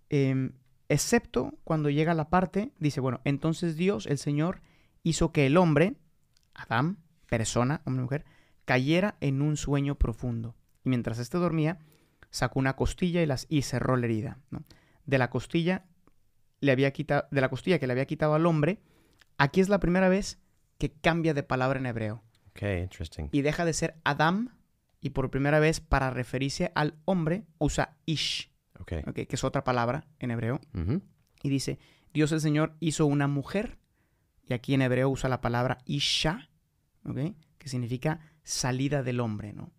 em, 0.09 0.53
excepto 0.89 1.57
cuando 1.63 1.89
llega 1.89 2.13
la 2.13 2.29
parte, 2.29 2.71
dice, 2.79 2.99
bueno, 2.99 3.21
entonces 3.23 3.77
Dios, 3.77 4.05
el 4.07 4.17
Señor, 4.17 4.61
hizo 5.03 5.31
que 5.31 5.45
el 5.45 5.57
hombre, 5.57 5.95
Adán, 6.53 6.97
persona, 7.29 7.81
hombre 7.85 8.03
mujer, 8.03 8.25
cayera 8.65 9.15
en 9.21 9.41
un 9.41 9.57
sueño 9.57 9.95
profundo. 9.95 10.55
Y 10.85 10.89
mientras 10.89 11.19
éste 11.19 11.37
dormía, 11.37 11.79
sacó 12.29 12.59
una 12.59 12.75
costilla 12.75 13.21
y, 13.21 13.25
las, 13.25 13.45
y 13.49 13.61
cerró 13.63 13.95
la 13.97 14.05
herida. 14.05 14.39
¿no? 14.51 14.63
De 15.05 15.17
la 15.17 15.29
costilla 15.29 15.85
le 16.59 16.71
había 16.71 16.91
quitado, 16.91 17.25
de 17.31 17.41
la 17.41 17.49
costilla 17.49 17.79
que 17.79 17.87
le 17.87 17.93
había 17.93 18.05
quitado 18.05 18.33
al 18.35 18.45
hombre, 18.45 18.79
aquí 19.37 19.61
es 19.61 19.69
la 19.69 19.79
primera 19.79 20.09
vez 20.09 20.39
que 20.77 20.91
cambia 20.91 21.33
de 21.33 21.43
palabra 21.43 21.79
en 21.79 21.85
hebreo 21.85 22.23
Ok, 22.49 22.61
interesting. 22.81 23.29
y 23.31 23.41
deja 23.41 23.65
de 23.65 23.73
ser 23.73 23.95
Adam 24.03 24.49
y 25.03 25.11
por 25.11 25.29
primera 25.29 25.59
vez 25.59 25.81
para 25.81 26.09
referirse 26.09 26.71
al 26.73 26.95
hombre 27.05 27.43
usa 27.59 27.97
ish, 28.05 28.51
que 28.85 29.27
es 29.29 29.43
otra 29.43 29.63
palabra 29.63 30.07
en 30.17 30.31
hebreo 30.31 30.59
y 31.43 31.49
dice 31.49 31.77
Dios 32.13 32.31
el 32.31 32.41
Señor 32.41 32.75
hizo 32.79 33.05
una 33.05 33.27
mujer 33.27 33.77
y 34.47 34.53
aquí 34.53 34.73
en 34.73 34.81
hebreo 34.81 35.09
usa 35.09 35.29
la 35.29 35.41
palabra 35.41 35.79
isha, 35.85 36.49
que 37.57 37.69
significa 37.69 38.19
salida 38.43 39.03
del 39.03 39.19
hombre, 39.19 39.53
¿no? 39.53 39.71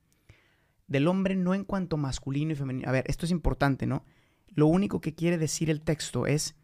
Del 0.87 1.09
hombre 1.09 1.37
no 1.37 1.55
en 1.55 1.65
cuanto 1.65 1.97
masculino 1.97 2.53
y 2.53 2.57
femenino. 2.57 2.89
A 2.89 2.93
ver, 2.93 3.05
esto 3.09 3.25
es 3.25 3.33
importante, 3.33 3.87
¿no? 3.87 4.05
Lo 4.49 4.67
único 4.67 5.01
que 5.01 5.15
quiere 5.15 5.39
decir 5.39 5.71
el 5.71 5.81
texto 5.81 6.27
es 6.27 6.57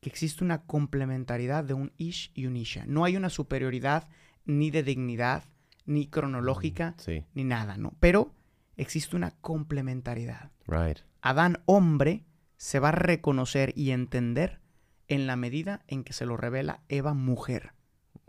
que 0.00 0.08
existe 0.08 0.44
una 0.44 0.64
complementariedad 0.64 1.64
de 1.64 1.74
un 1.74 1.92
ish 1.96 2.30
y 2.34 2.46
un 2.46 2.56
isha. 2.56 2.84
No 2.86 3.04
hay 3.04 3.16
una 3.16 3.30
superioridad 3.30 4.08
ni 4.44 4.70
de 4.70 4.82
dignidad, 4.82 5.44
ni 5.86 6.06
cronológica, 6.06 6.94
Sí, 6.98 7.24
ni 7.34 7.44
nada, 7.44 7.76
¿no? 7.76 7.94
Pero 8.00 8.34
existe 8.76 9.16
una 9.16 9.32
complementariedad. 9.40 10.50
right. 10.66 10.98
Adán 11.20 11.62
hombre 11.66 12.24
se 12.56 12.78
va 12.78 12.88
a 12.90 12.92
reconocer 12.92 13.72
y 13.76 13.90
entender 13.90 14.60
en 15.08 15.26
la 15.26 15.36
medida 15.36 15.82
en 15.86 16.04
que 16.04 16.12
se 16.12 16.26
lo 16.26 16.36
revela 16.36 16.82
Eva 16.88 17.14
mujer. 17.14 17.72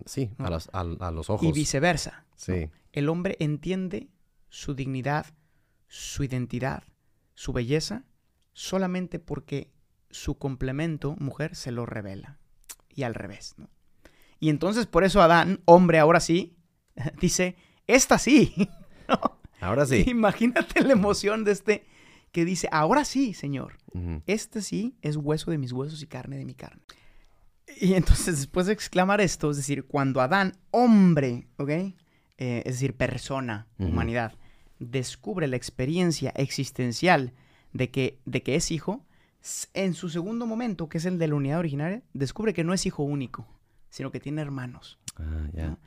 Sí, 0.05 0.31
No. 0.37 0.47
a, 0.47 0.49
los, 0.49 0.69
a, 0.73 0.79
a 0.81 1.11
los 1.11 1.29
ojos. 1.29 1.47
Y 1.47 1.51
viceversa. 1.51 2.25
Sí, 2.35 2.69
El 2.91 3.07
hombre 3.09 3.37
entiende 3.39 4.09
su 4.49 4.75
dignidad, 4.75 5.25
su 5.87 6.23
identidad, 6.23 6.83
su 7.33 7.53
belleza, 7.53 8.03
solamente 8.53 9.19
porque 9.19 9.71
su 10.09 10.37
complemento, 10.37 11.15
mujer, 11.19 11.55
se 11.55 11.71
lo 11.71 11.85
revela. 11.85 12.39
Y 12.89 13.03
al 13.03 13.13
revés, 13.13 13.55
¿no? 13.57 13.69
Y 14.39 14.49
entonces 14.49 14.85
por 14.85 15.03
eso 15.05 15.21
Adán, 15.21 15.61
hombre, 15.65 15.99
ahora 15.99 16.19
sí, 16.19 16.54
dice, 17.21 17.55
esta 17.87 18.17
sí. 18.17 18.53
¿no? 19.07 19.19
Ahora 19.61 19.85
sí. 19.85 20.03
Imagínate 20.07 20.81
la 20.83 20.93
emoción 20.93 21.43
de 21.43 21.51
este 21.51 21.85
que 22.31 22.43
dice, 22.45 22.67
ahora 22.71 23.05
sí, 23.05 23.33
Señor. 23.33 23.77
Ujú. 23.93 24.21
Este 24.27 24.61
sí 24.61 24.95
es 25.01 25.15
hueso 25.15 25.51
de 25.51 25.57
mis 25.57 25.71
huesos 25.71 26.01
y 26.03 26.07
carne 26.07 26.37
de 26.37 26.45
mi 26.45 26.53
carne. 26.53 26.81
Y 27.79 27.93
entonces, 27.93 28.37
después 28.37 28.67
de 28.67 28.73
exclamar 28.73 29.21
esto, 29.21 29.49
es 29.51 29.57
decir, 29.57 29.85
cuando 29.85 30.21
Adán, 30.21 30.57
hombre, 30.71 31.47
¿ok? 31.57 31.69
Eh, 31.69 31.93
es 32.65 32.73
decir, 32.73 32.95
persona, 32.95 33.67
humanidad, 33.77 34.33
descubre 34.79 35.47
la 35.47 35.55
experiencia 35.55 36.31
existencial 36.35 37.33
de 37.73 37.89
que, 37.91 38.19
de 38.25 38.43
que 38.43 38.55
es 38.55 38.71
hijo, 38.71 39.05
en 39.73 39.93
su 39.93 40.09
segundo 40.09 40.45
momento, 40.45 40.89
que 40.89 40.97
es 40.97 41.05
el 41.05 41.17
de 41.17 41.27
la 41.27 41.35
unidad 41.35 41.59
originaria, 41.59 42.01
descubre 42.13 42.53
que 42.53 42.63
no 42.63 42.73
es 42.73 42.85
hijo 42.85 43.03
único, 43.03 43.47
sino 43.89 44.11
que 44.11 44.19
tiene 44.19 44.41
hermanos 44.41 44.99
Ah, 45.17 45.47
ya. 45.53 45.67
¿no? 45.67 45.79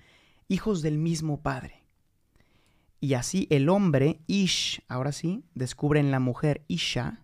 Hijos 0.49 0.83
del 0.83 0.99
mismo 0.99 1.43
padre. 1.43 1.85
Y 3.01 3.15
así 3.15 3.47
el 3.51 3.69
hombre, 3.69 4.21
Ish, 4.27 4.83
ahora 4.89 5.13
sí, 5.13 5.45
descubre 5.55 6.01
en 6.01 6.11
la 6.11 6.19
mujer, 6.19 6.65
Isha. 6.67 7.23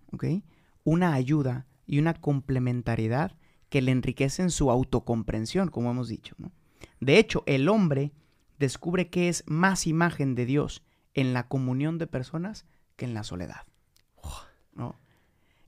Una 0.85 1.15
ayuda 1.15 1.67
y 1.87 1.99
una 1.99 2.15
complementariedad 2.15 3.37
que 3.69 3.83
le 3.83 3.91
enriquecen 3.91 4.51
su 4.51 4.71
autocomprensión, 4.71 5.69
como 5.69 5.91
hemos 5.91 6.09
dicho. 6.09 6.37
¿no? 6.39 6.53
De 7.01 7.19
hecho, 7.19 7.43
el 7.47 7.69
hombre 7.69 8.13
descubre 8.59 9.11
que 9.11 9.29
es 9.29 9.43
más 9.47 9.89
imagen 9.89 10.37
de 10.37 10.47
Dios 10.47 10.85
en 11.15 11.33
la 11.33 11.49
comunión 11.49 11.99
de 11.99 12.07
personas 12.07 12.67
que 12.97 13.05
en 13.05 13.15
la 13.15 13.25
soledad. 13.25 13.67
¿no? 14.75 15.01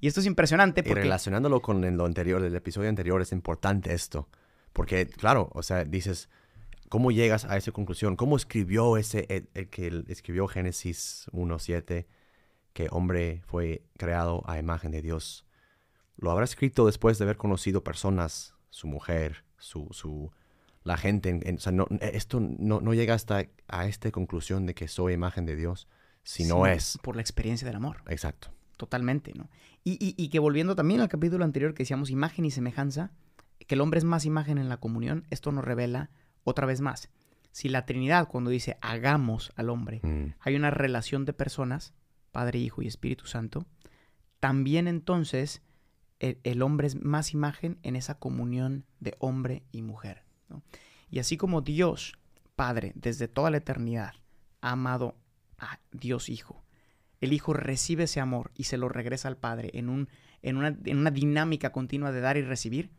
Y 0.00 0.06
esto 0.06 0.20
es 0.20 0.26
impresionante 0.26 0.82
Y 0.82 0.84
porque... 0.84 1.02
relacionándolo 1.02 1.60
con 1.60 1.96
lo 1.96 2.04
anterior, 2.04 2.44
el 2.44 2.54
episodio 2.54 2.88
anterior, 2.88 3.20
es 3.22 3.32
importante 3.32 3.92
esto. 3.92 4.28
Porque, 4.72 5.08
claro, 5.08 5.50
o 5.52 5.62
sea, 5.62 5.84
dices, 5.84 6.28
¿cómo 6.88 7.10
llegas 7.10 7.44
a 7.44 7.56
esa 7.56 7.72
conclusión? 7.72 8.16
¿Cómo 8.16 8.36
escribió 8.36 8.96
ese, 8.96 9.26
el, 9.28 9.48
el 9.54 9.68
que 9.68 10.04
escribió 10.08 10.46
Génesis 10.48 11.26
1.7, 11.32 12.06
que 12.72 12.88
hombre 12.90 13.42
fue 13.46 13.82
creado 13.96 14.42
a 14.48 14.58
imagen 14.58 14.90
de 14.92 15.02
Dios? 15.02 15.44
Lo 16.16 16.30
habrá 16.30 16.44
escrito 16.44 16.86
después 16.86 17.18
de 17.18 17.24
haber 17.24 17.36
conocido 17.36 17.84
personas, 17.84 18.54
su 18.70 18.86
mujer, 18.86 19.44
su, 19.58 19.88
su, 19.92 20.30
la 20.84 20.96
gente. 20.96 21.28
en- 21.30 21.42
en- 21.46 21.56
o 21.56 21.60
sea, 21.60 21.72
no, 21.72 21.86
esto 22.00 22.40
no, 22.40 22.80
no 22.80 22.94
llega 22.94 23.14
hasta 23.14 23.44
a 23.68 23.86
esta 23.86 24.10
conclusión 24.10 24.66
de 24.66 24.74
que 24.74 24.88
soy 24.88 25.12
imagen 25.14 25.44
de 25.46 25.56
Dios, 25.56 25.88
si 26.22 26.42
no 26.44 26.56
sino 26.56 26.66
es. 26.66 26.98
Por 27.02 27.16
la 27.16 27.22
experiencia 27.22 27.66
del 27.66 27.76
amor. 27.76 27.98
Exacto. 28.08 28.48
Totalmente, 28.76 29.32
¿no? 29.34 29.48
Y, 29.84 29.92
y- 30.04 30.14
y 30.22 30.28
que 30.28 30.38
volviendo 30.38 30.74
también 30.76 31.00
al 31.00 31.08
capítulo 31.08 31.44
anterior 31.44 31.72
que 31.74 31.82
decíamos 31.82 32.10
imagen 32.10 32.44
y 32.44 32.50
semejanza, 32.50 33.10
que 33.66 33.74
el 33.74 33.80
hombre 33.80 33.98
es 33.98 34.04
más 34.04 34.24
imagen 34.26 34.58
en 34.58 34.68
la 34.68 34.76
comunión, 34.76 35.26
esto 35.30 35.50
nos 35.52 35.64
revela 35.64 36.10
otra 36.46 36.66
vez 36.66 36.80
más. 36.80 37.10
Si 37.50 37.68
la 37.68 37.86
Trinidad, 37.86 38.28
cuando 38.28 38.50
dice 38.50 38.78
hagamos 38.80 39.52
al 39.56 39.70
hombre, 39.70 40.00
Mm, 40.02 40.34
hay 40.40 40.56
una 40.56 40.70
relación 40.70 41.24
de 41.24 41.32
personas, 41.32 41.94
Padre, 42.30 42.58
Hijo 42.58 42.82
y 42.82 42.86
Espíritu 42.86 43.26
Santo, 43.26 43.66
también 44.40 44.88
entonces 44.88 45.62
el, 46.18 46.38
el 46.44 46.62
hombre 46.62 46.86
es 46.86 46.96
más 46.96 47.32
imagen 47.32 47.78
en 47.82 47.96
esa 47.96 48.18
comunión 48.18 48.84
de 49.00 49.16
hombre 49.18 49.64
y 49.72 49.82
mujer. 49.82 50.22
¿no? 50.48 50.62
Y 51.10 51.18
así 51.18 51.36
como 51.36 51.62
Dios, 51.62 52.18
Padre, 52.54 52.92
desde 52.94 53.28
toda 53.28 53.50
la 53.50 53.56
eternidad, 53.58 54.14
ha 54.60 54.72
amado 54.72 55.16
a 55.58 55.80
Dios 55.92 56.28
Hijo, 56.28 56.62
el 57.20 57.32
Hijo 57.32 57.54
recibe 57.54 58.04
ese 58.04 58.20
amor 58.20 58.50
y 58.54 58.64
se 58.64 58.76
lo 58.76 58.88
regresa 58.88 59.28
al 59.28 59.36
Padre 59.36 59.70
en, 59.74 59.88
un, 59.88 60.08
en, 60.42 60.56
una, 60.56 60.76
en 60.84 60.98
una 60.98 61.10
dinámica 61.10 61.72
continua 61.72 62.12
de 62.12 62.20
dar 62.20 62.36
y 62.36 62.42
recibir, 62.42 62.90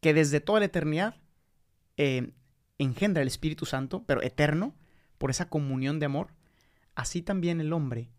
que 0.00 0.14
desde 0.14 0.40
toda 0.40 0.60
la 0.60 0.66
eternidad 0.66 1.16
eh, 1.96 2.32
engendra 2.78 3.22
el 3.22 3.28
Espíritu 3.28 3.66
Santo, 3.66 4.04
pero 4.06 4.22
eterno, 4.22 4.74
por 5.18 5.30
esa 5.30 5.48
comunión 5.48 5.98
de 6.00 6.06
amor, 6.06 6.28
así 6.94 7.22
también 7.22 7.60
el 7.60 7.72
hombre, 7.72 8.10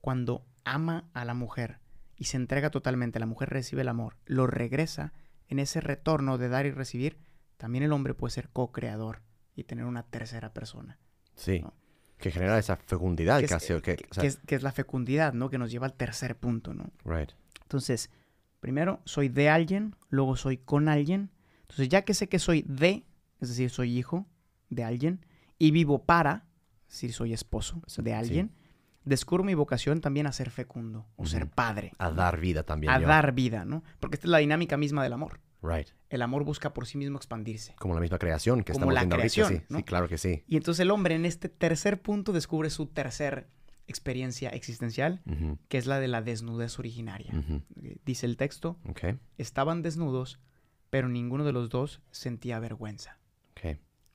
cuando 0.00 0.44
ama 0.64 1.04
a 1.14 1.24
la 1.24 1.34
mujer 1.34 1.78
y 2.16 2.24
se 2.24 2.36
entrega 2.36 2.70
totalmente, 2.70 3.18
la 3.18 3.26
mujer 3.26 3.50
recibe 3.50 3.82
el 3.82 3.88
amor, 3.88 4.16
lo 4.26 4.46
regresa 4.46 5.12
en 5.48 5.58
ese 5.58 5.80
retorno 5.80 6.38
de 6.38 6.48
dar 6.48 6.66
y 6.66 6.70
recibir, 6.70 7.18
también 7.56 7.84
el 7.84 7.92
hombre 7.92 8.14
puede 8.14 8.32
ser 8.32 8.48
co-creador 8.50 9.22
y 9.54 9.64
tener 9.64 9.84
una 9.84 10.02
tercera 10.02 10.52
persona. 10.52 10.98
Sí. 11.34 11.60
¿no? 11.60 11.74
Que 12.18 12.30
genera 12.30 12.58
esa 12.58 12.76
fecundidad 12.76 13.38
que, 13.38 13.46
es, 13.46 13.50
casi. 13.50 13.72
o 13.72 13.82
que- 13.82 13.96
que- 13.96 14.06
o 14.10 14.14
sea, 14.14 14.20
que 14.22 14.26
es, 14.28 14.36
que 14.46 14.54
es 14.54 14.62
la 14.62 14.72
fecundidad, 14.72 15.32
¿no? 15.32 15.50
Que 15.50 15.58
nos 15.58 15.70
lleva 15.70 15.86
al 15.86 15.94
tercer 15.94 16.36
punto, 16.36 16.72
¿no? 16.74 16.90
right. 17.04 17.30
Entonces, 17.62 18.10
primero 18.60 19.00
soy 19.04 19.28
de 19.28 19.48
alguien, 19.48 19.96
luego 20.10 20.36
soy 20.36 20.58
con 20.58 20.88
alguien. 20.88 21.30
Entonces, 21.62 21.88
ya 21.88 22.02
que 22.02 22.14
sé 22.14 22.28
que 22.28 22.38
soy 22.38 22.62
de, 22.68 23.04
es 23.42 23.48
decir, 23.50 23.68
soy 23.70 23.98
hijo 23.98 24.26
de 24.70 24.84
alguien, 24.84 25.26
y 25.58 25.70
vivo 25.70 26.04
para, 26.04 26.46
es 26.88 26.94
decir, 26.94 27.12
soy 27.12 27.32
esposo 27.34 27.82
de 27.98 28.10
sí. 28.10 28.16
alguien, 28.16 28.52
descubro 29.04 29.44
mi 29.44 29.54
vocación 29.54 30.00
también 30.00 30.26
a 30.26 30.32
ser 30.32 30.50
fecundo 30.50 31.06
o 31.16 31.26
ser 31.26 31.48
padre. 31.48 31.92
A 31.98 32.10
dar 32.10 32.40
vida 32.40 32.62
también. 32.62 32.92
a 32.92 33.00
yo. 33.00 33.06
dar 33.06 33.32
vida, 33.32 33.64
¿no? 33.64 33.82
Porque 34.00 34.16
esta 34.16 34.26
es 34.26 34.30
la 34.30 34.38
dinámica 34.38 34.76
misma 34.76 35.02
del 35.02 35.12
amor. 35.12 35.40
Right. 35.60 35.88
El 36.08 36.22
amor 36.22 36.42
busca 36.44 36.72
por 36.72 36.86
sí 36.86 36.98
mismo 36.98 37.16
expandirse. 37.16 37.74
Como 37.78 37.94
la 37.94 38.00
misma 38.00 38.18
creación 38.18 38.64
que 38.64 38.72
Como 38.72 38.80
estamos 38.90 38.94
la 38.94 39.00
viendo 39.02 39.16
creación, 39.16 39.46
ahorita. 39.46 39.60
Sí, 39.62 39.66
¿no? 39.72 39.78
sí, 39.78 39.84
claro 39.84 40.08
que 40.08 40.18
sí. 40.18 40.42
Y 40.48 40.56
entonces 40.56 40.80
el 40.80 40.90
hombre 40.90 41.14
en 41.14 41.24
este 41.24 41.48
tercer 41.48 42.02
punto 42.02 42.32
descubre 42.32 42.68
su 42.70 42.86
tercer 42.86 43.48
experiencia 43.86 44.48
existencial, 44.50 45.20
que 45.68 45.78
es 45.78 45.86
la 45.86 46.00
de 46.00 46.08
la 46.08 46.22
desnudez 46.22 46.78
originaria. 46.78 47.32
Eh, 47.82 47.96
Dice 48.04 48.26
el 48.26 48.36
texto, 48.36 48.78
Ok, 48.88 49.04
estaban 49.38 49.82
desnudos, 49.82 50.40
pero 50.90 51.08
ninguno 51.08 51.44
de 51.44 51.52
los 51.52 51.68
dos 51.68 52.00
sentía 52.10 52.58
vergüenza. 52.58 53.18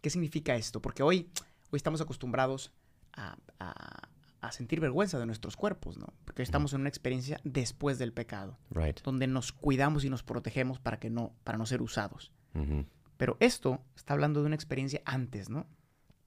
¿Qué 0.02 0.10
significa 0.12 0.56
esto? 0.56 0.82
Porque 0.82 1.04
hoy, 1.04 1.30
hoy 1.72 1.78
estamos 1.78 2.00
acostumbrados 2.02 2.72
a, 3.14 3.36
a- 3.60 4.10
a 4.40 4.52
sentir 4.52 4.80
vergüenza 4.80 5.18
de 5.18 5.26
nuestros 5.26 5.58
cuerpos, 5.58 5.98
¿no? 5.98 6.14
Porque 6.24 6.42
hoy 6.42 6.44
estamos 6.44 6.72
en 6.74 6.82
una 6.82 6.90
experiencia 6.90 7.40
después 7.44 7.98
del 7.98 8.14
pecado, 8.14 8.58
Right. 8.70 9.02
donde 9.02 9.26
nos 9.28 9.52
cuidamos 9.52 10.06
y 10.06 10.10
nos 10.12 10.22
protegemos 10.24 10.80
para, 10.80 11.00
que 11.00 11.10
no, 11.10 11.34
para 11.44 11.58
no 11.58 11.66
ser 11.66 11.82
usados. 11.82 12.32
Pero 13.18 13.36
esto 13.40 13.82
está 13.96 14.14
hablando 14.14 14.42
de 14.42 14.46
una 14.46 14.56
experiencia 14.56 15.02
antes, 15.06 15.50
¿no? 15.50 15.66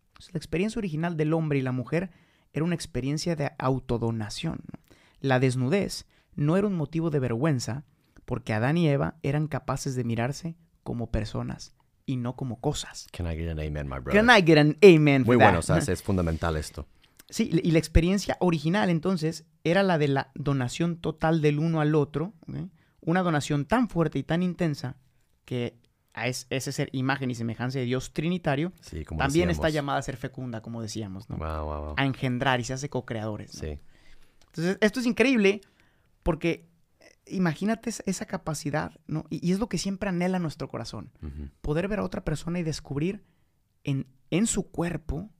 Entonces, 0.09 0.35
la 0.35 0.39
experiencia 0.39 0.79
original 0.81 1.17
del 1.17 1.33
hombre 1.33 1.61
y 1.61 1.63
la 1.63 1.73
mujer 1.73 2.11
era 2.53 2.65
una 2.65 2.75
experiencia 2.75 3.37
de 3.37 3.53
autodonación. 3.59 4.59
¿no? 4.73 4.79
La 5.21 5.39
desnudez 5.39 6.07
no 6.35 6.57
era 6.57 6.67
un 6.67 6.75
motivo 6.75 7.11
de 7.11 7.21
vergüenza 7.21 7.85
porque 8.25 8.53
Adán 8.53 8.77
y 8.77 8.89
Eva 8.89 9.17
eran 9.23 9.47
capaces 9.47 9.95
de 9.95 10.05
mirarse 10.05 10.57
como 10.83 11.11
personas 11.13 11.75
y 12.11 12.17
no 12.17 12.35
como 12.37 12.61
cosas. 12.61 13.07
Can 13.13 13.27
I 13.31 13.37
get 13.37 13.49
an 13.51 13.59
amen, 13.61 13.87
my 13.89 13.99
brother? 14.01 14.13
Can 14.25 14.31
I 14.37 14.43
get 14.43 14.59
an 14.59 14.77
amen 14.85 15.23
Muy 15.25 15.37
that? 15.39 15.45
bueno, 15.45 15.59
o 15.61 15.63
sea, 15.63 15.79
es 15.79 16.03
fundamental 16.03 16.57
esto. 16.57 16.87
Sí, 17.29 17.51
y 17.63 17.71
la 17.71 17.79
experiencia 17.79 18.37
original 18.41 18.91
entonces 18.91 19.45
era 19.63 19.83
la 19.85 19.99
de 19.99 20.09
la 20.09 20.33
donación 20.35 20.97
total 20.97 21.41
del 21.41 21.59
uno 21.61 21.81
al 21.81 21.95
otro, 21.95 22.35
¿ok? 22.49 22.57
una 23.03 23.23
donación 23.23 23.65
tan 23.65 23.89
fuerte 23.89 24.19
y 24.19 24.23
tan 24.25 24.43
intensa 24.43 24.97
que 25.45 25.79
a 26.13 26.27
es- 26.27 26.47
ese 26.51 26.73
ser 26.73 26.89
imagen 26.93 27.31
y 27.31 27.35
semejanza 27.37 27.79
de 27.79 27.85
Dios 27.85 28.13
trinitario 28.13 28.73
Sí, 28.81 29.05
como 29.05 29.19
también 29.21 29.49
está 29.49 29.69
llamada 29.71 30.01
a 30.01 30.03
ser 30.03 30.17
fecunda, 30.17 30.61
como 30.61 30.83
decíamos, 30.83 31.31
¿no? 31.31 31.37
Wow, 31.37 31.65
wow, 31.65 31.81
wow. 31.87 31.95
a 31.97 32.05
engendrar 32.05 32.59
y 32.61 32.65
se 32.65 32.73
hace 32.73 32.89
co-creadores. 32.91 33.55
¿no? 33.55 33.61
Sí. 33.61 33.79
Entonces, 34.47 34.79
esto 34.81 34.99
es 35.01 35.07
increíble 35.07 35.61
porque 36.25 36.51
eh, 36.51 36.70
imagínate 37.27 37.91
esa- 37.91 38.25
capacidad, 38.27 38.93
¿no? 39.07 39.25
Y, 39.31 39.47
y 39.47 39.53
es 39.53 39.59
lo 39.59 39.69
que 39.69 39.79
siempre 39.79 40.09
anhela 40.09 40.39
nuestro 40.39 40.69
corazón, 40.69 41.13
poder 41.61 41.89
ver 41.89 42.01
a 42.01 42.05
otra 42.05 42.25
persona 42.25 42.59
y 42.59 42.63
descubrir 42.63 43.25
en, 43.85 44.07
en 44.31 44.47
su 44.47 44.71
cuerpo 44.71 45.31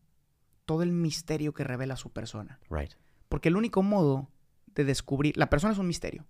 todo 0.67 0.83
el 0.83 0.93
misterio 0.93 1.53
que 1.53 1.65
revela 1.65 1.97
su 1.97 2.11
persona. 2.11 2.61
Right. 2.71 2.93
Porque 3.29 3.49
el 3.49 3.57
único 3.57 3.83
modo 3.83 4.31
de 4.75 4.85
descubrir, 4.85 5.37
la 5.37 5.51
persona 5.51 5.73
es 5.73 5.79
un 5.79 5.87
misterio. 5.89 6.27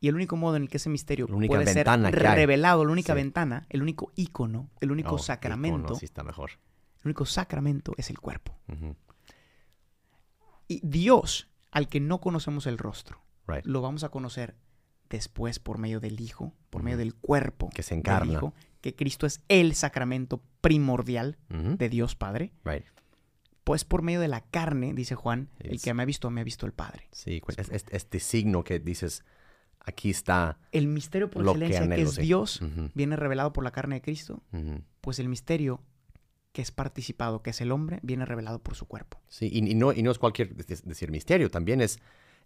Y 0.00 0.06
el 0.06 0.14
único 0.14 0.36
modo 0.36 0.54
en 0.54 0.62
el 0.62 0.68
que 0.68 0.76
ese 0.76 0.88
misterio 0.90 1.26
puede 1.26 1.66
ser 1.72 1.86
revelado, 2.12 2.84
la 2.84 2.92
única 2.92 3.14
Sí. 3.14 3.16
ventana, 3.16 3.66
el 3.68 3.82
único 3.82 4.12
ícono, 4.14 4.70
el 4.80 4.92
único 4.92 5.16
Oh, 5.16 5.18
sacramento, 5.18 5.78
icono, 5.86 5.94
sí 5.98 6.04
está 6.04 6.22
mejor. 6.22 6.50
el 7.00 7.06
único 7.06 7.24
sacramento 7.26 7.94
es 7.96 8.08
el 8.10 8.20
cuerpo. 8.20 8.56
Y 10.68 10.80
Dios, 10.86 11.48
al 11.70 11.88
que 11.88 11.98
no 12.00 12.20
conocemos 12.20 12.66
el 12.66 12.78
rostro, 12.78 13.20
Right. 13.48 13.64
lo 13.64 13.80
vamos 13.80 14.04
a 14.04 14.10
conocer 14.10 14.54
después 15.08 15.58
por 15.58 15.78
medio 15.78 16.00
del 16.00 16.20
Hijo, 16.20 16.52
por 16.70 16.82
medio 16.82 16.98
del 16.98 17.14
cuerpo 17.14 17.70
Que 17.74 17.82
se 17.82 17.94
del 17.94 18.00
encarna. 18.00 18.32
Hijo, 18.34 18.52
que 18.82 18.94
Cristo 18.94 19.26
es 19.26 19.40
el 19.48 19.74
sacramento 19.74 20.42
primordial 20.60 21.38
de 21.48 21.88
Dios 21.88 22.14
Padre. 22.14 22.52
Right. 22.64 22.84
Pues 23.64 23.84
por 23.84 24.02
medio 24.02 24.20
de 24.20 24.28
la 24.28 24.40
carne, 24.42 24.94
dice 24.94 25.14
Juan, 25.14 25.48
el 25.60 25.80
que 25.80 25.92
me 25.94 26.02
ha 26.02 26.06
visto, 26.06 26.30
me 26.30 26.40
ha 26.40 26.44
visto 26.44 26.64
el 26.66 26.72
Padre. 26.72 27.08
Sí, 27.12 27.40
cu- 27.40 27.52
es, 27.56 27.68
es- 27.70 27.84
este 27.90 28.20
signo 28.20 28.64
que 28.64 28.78
dices, 28.80 29.24
aquí 29.80 30.10
está. 30.10 30.58
El 30.72 30.86
misterio 30.86 31.30
por 31.30 31.42
que 31.44 31.50
excelencia 31.50 31.80
que, 31.80 31.84
anhelo, 31.94 32.10
es. 32.10 32.16
Dios 32.16 32.60
viene 32.94 33.16
revelado 33.16 33.52
por 33.52 33.64
la 33.64 33.70
carne 33.70 33.96
de 33.96 34.02
Cristo, 34.02 34.42
pues 35.00 35.18
el 35.18 35.28
misterio 35.28 35.82
que 36.52 36.62
es 36.62 36.70
participado, 36.70 37.42
que 37.42 37.50
es 37.50 37.60
el 37.60 37.70
hombre, 37.72 38.00
viene 38.02 38.24
revelado 38.24 38.58
por 38.58 38.74
su 38.74 38.86
cuerpo. 38.86 39.20
Sí, 39.28 39.48
y, 39.52 39.70
y 39.70 39.74
no, 39.74 39.92
y 39.92 40.02
no 40.02 40.10
es 40.10 40.18
cualquier 40.18 40.54
es 40.66 40.82
decir 40.84 41.10
misterio, 41.10 41.50
también 41.50 41.80
es, 41.82 41.98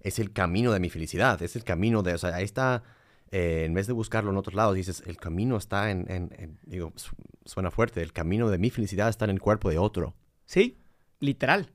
es 0.03 0.19
el 0.19 0.33
camino 0.33 0.73
de 0.73 0.81
mi 0.81 0.91
felicidad, 0.91 1.41
es 1.43 1.57
el 1.57 1.65
camino 1.65 2.03
de, 2.03 2.15
o 2.15 2.19
sea, 2.19 2.35
ahí 2.35 2.45
está 2.45 2.83
eh, 3.31 3.65
en 3.65 3.73
vez 3.73 3.87
de 3.87 3.95
buscarlo 3.95 4.31
en 4.31 4.37
otros 4.37 4.55
lados, 4.55 4.75
dices, 4.75 5.03
el 5.07 5.17
camino 5.17 5.57
está 5.57 5.91
en, 5.91 6.05
en- 6.11 6.31
en- 6.37 6.59
digo, 6.67 6.93
su- 6.97 7.17
suena 7.47 7.71
fuerte, 7.71 8.03
el 8.03 8.13
camino 8.13 8.51
de 8.51 8.59
mi 8.59 8.69
felicidad 8.69 9.09
está 9.09 9.25
en 9.25 9.31
el 9.31 9.41
cuerpo 9.41 9.71
de 9.71 9.79
otro. 9.79 10.15
Sí, 10.45 10.79
literal. 11.19 11.73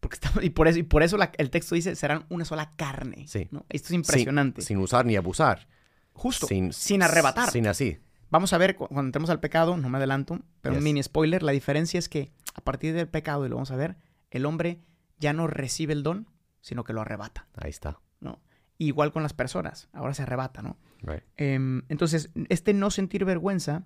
Porque 0.00 0.14
estamos, 0.16 0.44
y 0.44 0.50
por 0.50 0.68
eso, 0.68 0.78
y 0.78 0.82
por 0.82 1.02
eso 1.02 1.16
la- 1.16 1.32
el 1.38 1.48
texto 1.50 1.74
dice, 1.74 1.96
serán 1.96 2.26
una 2.28 2.44
sola 2.44 2.74
carne. 2.76 3.26
Sí. 3.28 3.48
¿no? 3.50 3.64
Esto 3.70 3.88
es 3.88 3.92
impresionante. 3.94 4.60
Sin, 4.60 4.76
sin 4.76 4.78
usar 4.84 5.06
ni 5.06 5.16
abusar. 5.16 5.66
Justo, 6.12 6.46
Sin, 6.46 6.72
sin 6.72 7.02
arrebatar. 7.02 7.50
Sin 7.50 7.66
así. 7.66 7.98
Vamos 8.30 8.52
a 8.52 8.58
ver 8.58 8.76
cu- 8.76 8.88
cuando 8.88 9.08
entremos 9.08 9.30
al 9.30 9.40
pecado, 9.40 9.76
no 9.78 9.88
me 9.88 9.96
adelanto, 9.98 10.38
pero 10.60 10.76
un 10.76 10.82
mini 10.84 11.02
spoiler, 11.02 11.42
la 11.42 11.52
diferencia 11.52 11.98
es 11.98 12.08
que 12.10 12.30
a 12.54 12.60
partir 12.60 12.92
del 12.94 13.08
pecado, 13.08 13.46
y 13.46 13.48
lo 13.48 13.54
vamos 13.56 13.70
a 13.70 13.76
ver, 13.76 13.96
el 14.30 14.44
hombre 14.44 14.80
ya 15.18 15.32
no 15.32 15.46
recibe 15.46 15.94
el 15.94 16.02
don, 16.02 16.28
sino 16.60 16.84
que 16.84 16.92
lo 16.92 17.00
arrebata, 17.00 17.46
Ahí 17.56 17.70
está. 17.70 18.00
¿no? 18.20 18.40
Igual 18.78 19.12
con 19.12 19.22
las 19.22 19.32
personas, 19.32 19.88
ahora 19.92 20.14
se 20.14 20.22
arrebata, 20.22 20.62
¿no? 20.62 20.76
Right. 21.02 21.24
Em, 21.36 21.82
entonces, 21.88 22.30
este 22.48 22.74
no 22.74 22.90
sentir 22.90 23.24
vergüenza 23.24 23.84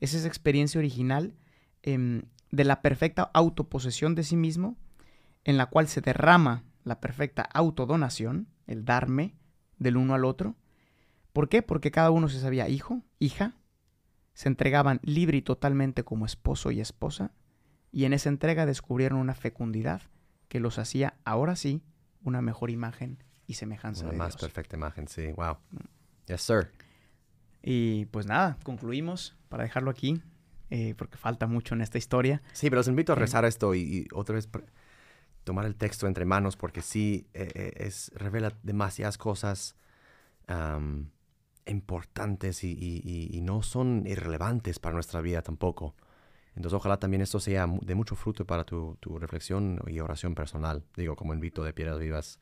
es 0.00 0.14
esa 0.14 0.28
experiencia 0.28 0.78
original 0.78 1.34
em, 1.82 2.22
de 2.50 2.64
la 2.64 2.82
perfecta 2.82 3.30
autoposesión 3.32 4.14
de 4.14 4.22
sí 4.22 4.36
mismo, 4.36 4.76
en 5.44 5.56
la 5.56 5.66
cual 5.66 5.88
se 5.88 6.00
derrama 6.00 6.64
la 6.84 7.00
perfecta 7.00 7.42
autodonación, 7.42 8.48
el 8.66 8.84
darme 8.84 9.34
del 9.78 9.96
uno 9.96 10.14
al 10.14 10.24
otro. 10.24 10.56
¿Por 11.32 11.48
qué? 11.48 11.62
Porque 11.62 11.90
cada 11.90 12.10
uno 12.10 12.28
se 12.28 12.40
sabía 12.40 12.68
hijo, 12.68 13.02
hija, 13.18 13.56
se 14.34 14.48
entregaban 14.48 15.00
libre 15.02 15.38
y 15.38 15.42
totalmente 15.42 16.04
como 16.04 16.26
esposo 16.26 16.70
y 16.70 16.80
esposa, 16.80 17.32
y 17.92 18.04
en 18.04 18.12
esa 18.12 18.28
entrega 18.28 18.66
descubrieron 18.66 19.18
una 19.18 19.34
fecundidad 19.34 20.02
que 20.48 20.60
los 20.60 20.78
hacía, 20.78 21.18
ahora 21.24 21.56
sí, 21.56 21.82
una 22.24 22.42
mejor 22.42 22.70
imagen 22.70 23.18
y 23.46 23.54
semejanza 23.54 24.02
Una 24.04 24.12
de 24.12 24.18
más 24.18 24.34
Dios. 24.36 24.40
perfecta 24.40 24.76
imagen, 24.76 25.06
sí. 25.08 25.32
Wow. 25.32 25.58
Yes, 26.26 26.42
sir. 26.42 26.70
Y 27.62 28.06
pues 28.06 28.26
nada, 28.26 28.58
concluimos 28.62 29.36
para 29.48 29.62
dejarlo 29.64 29.90
aquí, 29.90 30.22
eh, 30.70 30.94
porque 30.96 31.16
falta 31.16 31.46
mucho 31.46 31.74
en 31.74 31.80
esta 31.82 31.98
historia. 31.98 32.42
Sí, 32.52 32.68
pero 32.70 32.80
los 32.80 32.88
invito 32.88 33.12
a 33.12 33.16
Sí. 33.16 33.20
rezar 33.20 33.44
esto 33.44 33.74
y, 33.74 33.80
y 33.80 34.06
otra 34.12 34.34
vez 34.34 34.48
tomar 35.44 35.66
el 35.66 35.76
texto 35.76 36.06
entre 36.06 36.24
manos 36.24 36.56
porque 36.56 36.80
sí 36.82 37.26
eh, 37.34 37.48
eh, 37.54 37.72
es, 37.76 38.10
revela 38.14 38.52
demasiadas 38.62 39.18
cosas 39.18 39.76
importantes 41.66 42.64
y- 42.64 43.30
y 43.32 43.40
no 43.40 43.62
son 43.62 44.04
irrelevantes 44.06 44.78
para 44.78 44.94
nuestra 44.94 45.20
vida 45.20 45.42
tampoco. 45.42 45.94
Entonces 46.56 46.74
ojalá 46.74 46.98
también 46.98 47.20
esto 47.22 47.40
sea 47.40 47.66
de 47.66 47.94
mucho 47.94 48.14
fruto 48.14 48.44
para 48.46 48.64
tu, 48.64 48.96
tu 49.00 49.18
reflexión 49.18 49.80
y 49.86 49.98
oración 50.00 50.34
personal. 50.34 50.84
Digo, 50.96 51.16
como 51.16 51.34
invito 51.34 51.64
de 51.64 51.72
Piedras 51.72 51.98
Vivas, 51.98 52.38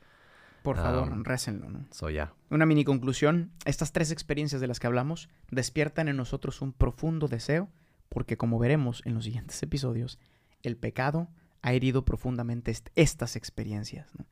Por 0.62 0.76
favor, 0.76 1.08
Ah. 1.12 1.20
récenlo, 1.24 1.68
¿no? 1.70 1.86
soy 1.90 2.14
ya. 2.14 2.34
Una 2.50 2.66
mini 2.66 2.84
conclusión, 2.84 3.50
estas 3.64 3.90
tres 3.92 4.10
experiencias 4.12 4.60
de 4.60 4.66
las 4.68 4.78
que 4.78 4.86
hablamos 4.86 5.28
despiertan 5.50 6.06
en 6.08 6.16
nosotros 6.16 6.60
un 6.62 6.72
profundo 6.72 7.26
deseo, 7.26 7.68
porque 8.08 8.36
como 8.36 8.58
veremos 8.60 9.02
en 9.04 9.14
los 9.14 9.24
siguientes 9.24 9.60
episodios, 9.62 10.18
el 10.62 10.76
pecado 10.76 11.28
ha 11.62 11.72
herido 11.72 12.04
profundamente 12.04 12.70
est- 12.70 12.90
estas 12.94 13.34
experiencias. 13.34 14.14
¿no? 14.16 14.24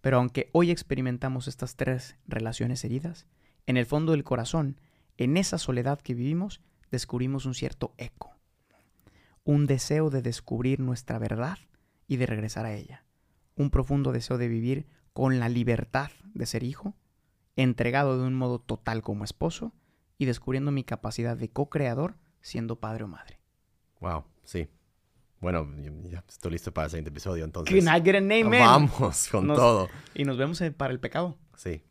Pero 0.00 0.18
aunque 0.18 0.50
hoy 0.52 0.70
experimentamos 0.70 1.48
estas 1.48 1.74
tres 1.76 2.16
relaciones 2.28 2.84
heridas, 2.84 3.26
en 3.66 3.76
el 3.78 3.86
fondo 3.86 4.12
del 4.12 4.22
corazón, 4.22 4.78
en 5.16 5.36
esa 5.38 5.56
soledad 5.58 5.98
que 6.00 6.14
vivimos, 6.14 6.60
descubrimos 6.90 7.46
un 7.46 7.54
cierto 7.54 7.94
eco, 7.98 8.33
un 9.44 9.66
deseo 9.66 10.10
de 10.10 10.22
descubrir 10.22 10.80
nuestra 10.80 11.18
verdad 11.18 11.58
y 12.06 12.16
de 12.16 12.26
regresar 12.26 12.66
a 12.66 12.74
ella, 12.74 13.04
un 13.56 13.70
profundo 13.70 14.12
deseo 14.12 14.38
de 14.38 14.48
vivir 14.48 14.86
con 15.12 15.38
la 15.38 15.48
libertad 15.48 16.10
de 16.34 16.46
ser 16.46 16.62
hijo, 16.62 16.94
entregado 17.56 18.18
de 18.18 18.26
un 18.26 18.34
modo 18.34 18.58
total 18.58 19.02
como 19.02 19.24
esposo 19.24 19.72
y 20.18 20.24
descubriendo 20.24 20.70
mi 20.72 20.82
capacidad 20.84 21.36
de 21.36 21.50
co-creador 21.50 22.16
siendo 22.40 22.80
padre 22.80 23.04
o 23.04 23.08
madre. 23.08 23.38
Wow, 24.00 24.24
sí. 24.42 24.68
Bueno, 25.40 25.68
ya- 26.04 26.24
estoy 26.28 26.52
listo 26.52 26.72
para 26.72 26.86
el 26.86 26.90
siguiente 26.90 27.10
episodio, 27.10 27.44
entonces. 27.44 27.84
Can 27.84 27.94
I 27.96 28.02
get 28.04 28.16
an 28.16 28.24
amen? 28.32 28.60
Vamos 28.60 29.28
con 29.30 29.46
Nos- 29.46 29.56
todo. 29.58 29.88
Y 30.14 30.24
nos 30.24 30.36
vemos 30.38 30.60
para 30.76 30.92
el 30.92 31.00
pecado. 31.00 31.36
Sí, 31.56 31.82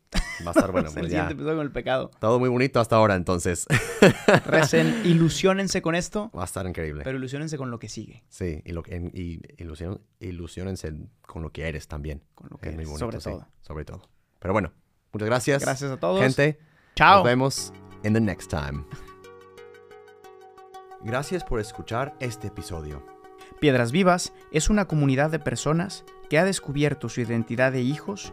va 0.46 0.50
a 0.50 0.50
estar 0.50 0.70
bueno. 0.72 0.88
el 0.90 0.94
pues 0.94 1.04
ya. 1.06 1.08
siguiente 1.10 1.32
episodio 1.34 1.56
con 1.56 1.66
el 1.66 1.72
pecado. 1.72 2.10
Todo 2.20 2.38
muy 2.38 2.48
bonito 2.48 2.80
hasta 2.80 2.96
ahora, 2.96 3.14
entonces. 3.14 3.66
Recen, 4.46 5.02
ilusionense 5.04 5.80
con 5.82 5.94
esto, 5.94 6.30
Va 6.36 6.42
a 6.42 6.44
estar 6.44 6.66
increíble. 6.66 7.02
pero 7.04 7.18
ilusionense 7.18 7.56
con 7.56 7.70
lo 7.70 7.78
que 7.78 7.88
sigue. 7.88 8.22
Sí, 8.28 8.62
y, 8.64 8.72
lo, 8.72 8.82
en- 8.86 9.10
y 9.14 9.40
ilusionense 10.20 10.92
con 11.22 11.42
lo 11.42 11.50
que 11.50 11.68
eres 11.68 11.88
también. 11.88 12.22
Con 12.34 12.48
lo 12.50 12.58
que 12.58 12.68
Es 12.68 12.74
muy 12.74 12.82
eres, 12.84 12.88
bonito, 13.00 13.06
sobre 13.06 13.20
sí, 13.20 13.30
todo. 13.30 13.48
sobre 13.62 13.84
todo. 13.84 14.08
Pero 14.38 14.52
bueno, 14.52 14.72
muchas 15.12 15.26
gracias. 15.26 15.62
Gracias 15.62 15.90
a 15.90 15.96
todos. 15.98 16.20
Gente, 16.20 16.58
Chao. 16.96 17.16
nos 17.18 17.24
vemos 17.24 17.72
in 18.02 18.12
the 18.12 18.20
next 18.20 18.50
time. 18.50 18.84
Gracias 21.02 21.44
por 21.44 21.60
escuchar 21.60 22.14
este 22.20 22.48
episodio. 22.48 23.04
Piedras 23.60 23.92
Vivas 23.92 24.32
es 24.52 24.70
una 24.70 24.86
comunidad 24.86 25.30
de 25.30 25.38
personas 25.38 26.04
que 26.28 26.38
ha 26.38 26.44
descubierto 26.44 27.08
su 27.08 27.20
identidad 27.20 27.72
de 27.72 27.82
hijos 27.82 28.32